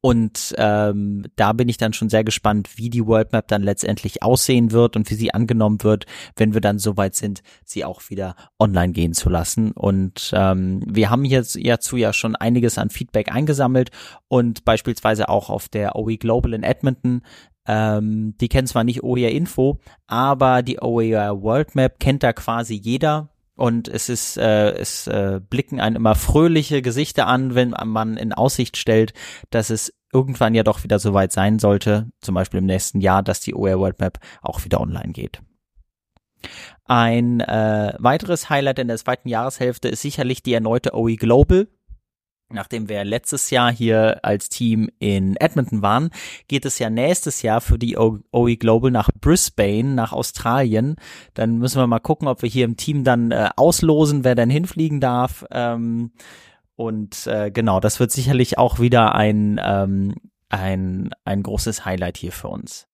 Und 0.00 0.54
ähm, 0.58 1.26
da 1.36 1.52
bin 1.52 1.68
ich 1.68 1.76
dann 1.76 1.92
schon 1.92 2.08
sehr 2.08 2.24
gespannt, 2.24 2.76
wie 2.76 2.90
die 2.90 3.06
World 3.06 3.32
Map 3.32 3.48
dann 3.48 3.62
letztendlich 3.62 4.22
aussehen 4.22 4.72
wird 4.72 4.96
und 4.96 5.08
wie 5.10 5.14
sie 5.14 5.32
angenommen 5.32 5.82
wird, 5.82 6.06
wenn 6.36 6.54
wir 6.54 6.60
dann 6.60 6.78
soweit 6.78 7.14
sind, 7.14 7.42
sie 7.64 7.84
auch 7.84 8.02
wieder 8.10 8.34
online 8.58 8.92
gehen 8.92 9.14
zu 9.14 9.30
lassen. 9.30 9.70
Und 9.72 10.32
ähm, 10.34 10.82
wir 10.86 11.08
haben 11.08 11.24
jetzt 11.24 11.56
hierzu 11.56 11.96
ja 11.96 12.12
schon 12.12 12.36
einiges 12.36 12.78
an 12.78 12.90
Feedback 12.90 13.32
eingesammelt 13.32 13.90
und 14.28 14.64
beispielsweise 14.64 15.28
auch 15.28 15.50
auf 15.50 15.68
der 15.68 15.96
OE 15.96 16.16
Global 16.16 16.52
in 16.52 16.64
Edmonton 16.64 17.22
ähm, 17.66 18.34
die 18.40 18.48
kennen 18.48 18.66
zwar 18.66 18.84
nicht 18.84 19.02
OER 19.02 19.30
Info, 19.30 19.80
aber 20.06 20.62
die 20.62 20.80
OER 20.80 21.42
World 21.42 21.74
Map 21.74 21.98
kennt 21.98 22.22
da 22.22 22.32
quasi 22.32 22.74
jeder 22.74 23.30
und 23.56 23.88
es 23.88 24.08
ist, 24.08 24.36
äh, 24.36 24.72
es 24.72 25.06
äh, 25.06 25.40
blicken 25.48 25.80
einen 25.80 25.96
immer 25.96 26.14
fröhliche 26.14 26.82
Gesichter 26.82 27.26
an, 27.26 27.54
wenn 27.54 27.74
man 27.84 28.16
in 28.16 28.32
Aussicht 28.32 28.76
stellt, 28.76 29.12
dass 29.50 29.70
es 29.70 29.94
irgendwann 30.12 30.54
ja 30.54 30.62
doch 30.62 30.82
wieder 30.84 30.98
soweit 30.98 31.32
sein 31.32 31.58
sollte, 31.58 32.10
zum 32.20 32.34
Beispiel 32.34 32.58
im 32.58 32.66
nächsten 32.66 33.00
Jahr, 33.00 33.22
dass 33.22 33.40
die 33.40 33.54
OER 33.54 33.78
World 33.78 34.00
Map 34.00 34.18
auch 34.42 34.64
wieder 34.64 34.80
online 34.80 35.12
geht. 35.12 35.40
Ein 36.84 37.40
äh, 37.40 37.94
weiteres 37.98 38.50
Highlight 38.50 38.78
in 38.78 38.88
der 38.88 38.98
zweiten 38.98 39.28
Jahreshälfte 39.28 39.88
ist 39.88 40.02
sicherlich 40.02 40.42
die 40.42 40.52
erneute 40.52 40.94
OE 40.94 41.16
Global, 41.16 41.68
Nachdem 42.50 42.88
wir 42.88 43.04
letztes 43.04 43.50
Jahr 43.50 43.72
hier 43.72 44.20
als 44.22 44.48
Team 44.48 44.90
in 44.98 45.36
Edmonton 45.36 45.82
waren, 45.82 46.10
geht 46.46 46.66
es 46.66 46.78
ja 46.78 46.90
nächstes 46.90 47.42
Jahr 47.42 47.60
für 47.60 47.78
die 47.78 47.96
OE 47.96 48.56
Global 48.56 48.90
nach 48.90 49.08
Brisbane, 49.20 49.94
nach 49.94 50.12
Australien. 50.12 50.96
Dann 51.32 51.58
müssen 51.58 51.78
wir 51.78 51.86
mal 51.86 52.00
gucken, 52.00 52.28
ob 52.28 52.42
wir 52.42 52.48
hier 52.48 52.66
im 52.66 52.76
Team 52.76 53.02
dann 53.02 53.30
äh, 53.30 53.48
auslosen, 53.56 54.24
wer 54.24 54.34
dann 54.34 54.50
hinfliegen 54.50 55.00
darf. 55.00 55.44
Ähm, 55.50 56.12
und 56.76 57.26
äh, 57.26 57.50
genau, 57.50 57.80
das 57.80 57.98
wird 57.98 58.12
sicherlich 58.12 58.58
auch 58.58 58.78
wieder 58.78 59.14
ein, 59.14 59.60
ähm, 59.64 60.14
ein, 60.48 61.10
ein 61.24 61.42
großes 61.42 61.84
Highlight 61.84 62.18
hier 62.18 62.32
für 62.32 62.48
uns. 62.48 62.86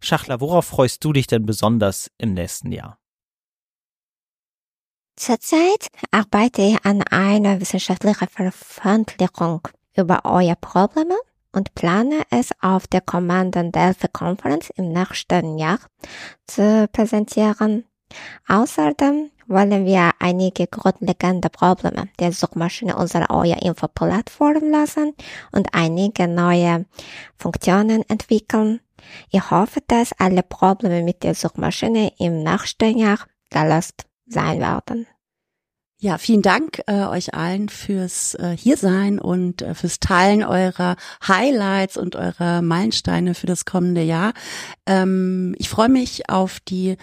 Schachler, 0.00 0.40
worauf 0.40 0.66
freust 0.66 1.04
du 1.04 1.12
dich 1.12 1.26
denn 1.26 1.46
besonders 1.46 2.10
im 2.16 2.34
nächsten 2.34 2.70
Jahr? 2.70 2.98
Zurzeit 5.16 5.88
arbeite 6.10 6.62
ich 6.62 6.84
an 6.84 7.02
einer 7.02 7.60
wissenschaftlichen 7.60 8.28
Veröffentlichung 8.28 9.60
über 9.96 10.24
eure 10.24 10.56
Probleme 10.56 11.14
und 11.52 11.72
plane 11.76 12.22
es 12.30 12.50
auf 12.60 12.88
der 12.88 13.00
Command 13.00 13.54
Delphi 13.54 14.08
Conference 14.12 14.70
im 14.70 14.92
nächsten 14.92 15.56
Jahr 15.56 15.78
zu 16.48 16.88
präsentieren. 16.90 17.84
Außerdem 18.48 19.30
wollen 19.46 19.84
wir 19.84 20.10
einige 20.18 20.66
grundlegende 20.66 21.48
Probleme 21.48 22.08
der 22.18 22.32
Suchmaschine 22.32 22.96
unserer 22.96 23.30
Euer 23.30 23.62
Info 23.62 23.86
Plattform 23.86 24.72
lösen 24.72 25.14
und 25.52 25.68
einige 25.72 26.26
neue 26.26 26.86
Funktionen 27.36 28.02
entwickeln. 28.08 28.80
Ich 29.30 29.48
hoffe, 29.50 29.80
dass 29.86 30.12
alle 30.18 30.42
Probleme 30.42 31.02
mit 31.02 31.22
der 31.22 31.36
Suchmaschine 31.36 32.12
im 32.18 32.42
nächsten 32.42 32.98
Jahr 32.98 33.18
gelöst 33.50 34.06
sein 34.26 34.60
werden. 34.60 35.06
Ja, 36.00 36.18
vielen 36.18 36.42
Dank 36.42 36.82
äh, 36.86 37.04
euch 37.04 37.32
allen 37.32 37.70
fürs 37.70 38.34
äh, 38.34 38.54
Hiersein 38.54 39.18
und 39.18 39.62
äh, 39.62 39.74
fürs 39.74 40.00
Teilen 40.00 40.44
eurer 40.44 40.96
Highlights 41.26 41.96
und 41.96 42.14
eurer 42.14 42.60
Meilensteine 42.60 43.34
für 43.34 43.46
das 43.46 43.64
kommende 43.64 44.02
Jahr. 44.02 44.34
Ähm, 44.86 45.54
ich 45.58 45.70
freue 45.70 45.88
mich 45.88 46.28
auf 46.28 46.60
die 46.60 46.96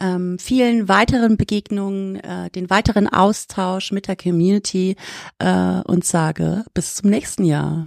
ähm, 0.00 0.38
vielen 0.40 0.88
weiteren 0.88 1.36
Begegnungen, 1.36 2.16
äh, 2.16 2.50
den 2.50 2.70
weiteren 2.70 3.06
Austausch 3.06 3.92
mit 3.92 4.08
der 4.08 4.16
Community 4.16 4.96
äh, 5.38 5.80
und 5.84 6.04
sage 6.04 6.64
bis 6.74 6.96
zum 6.96 7.10
nächsten 7.10 7.44
Jahr. 7.44 7.86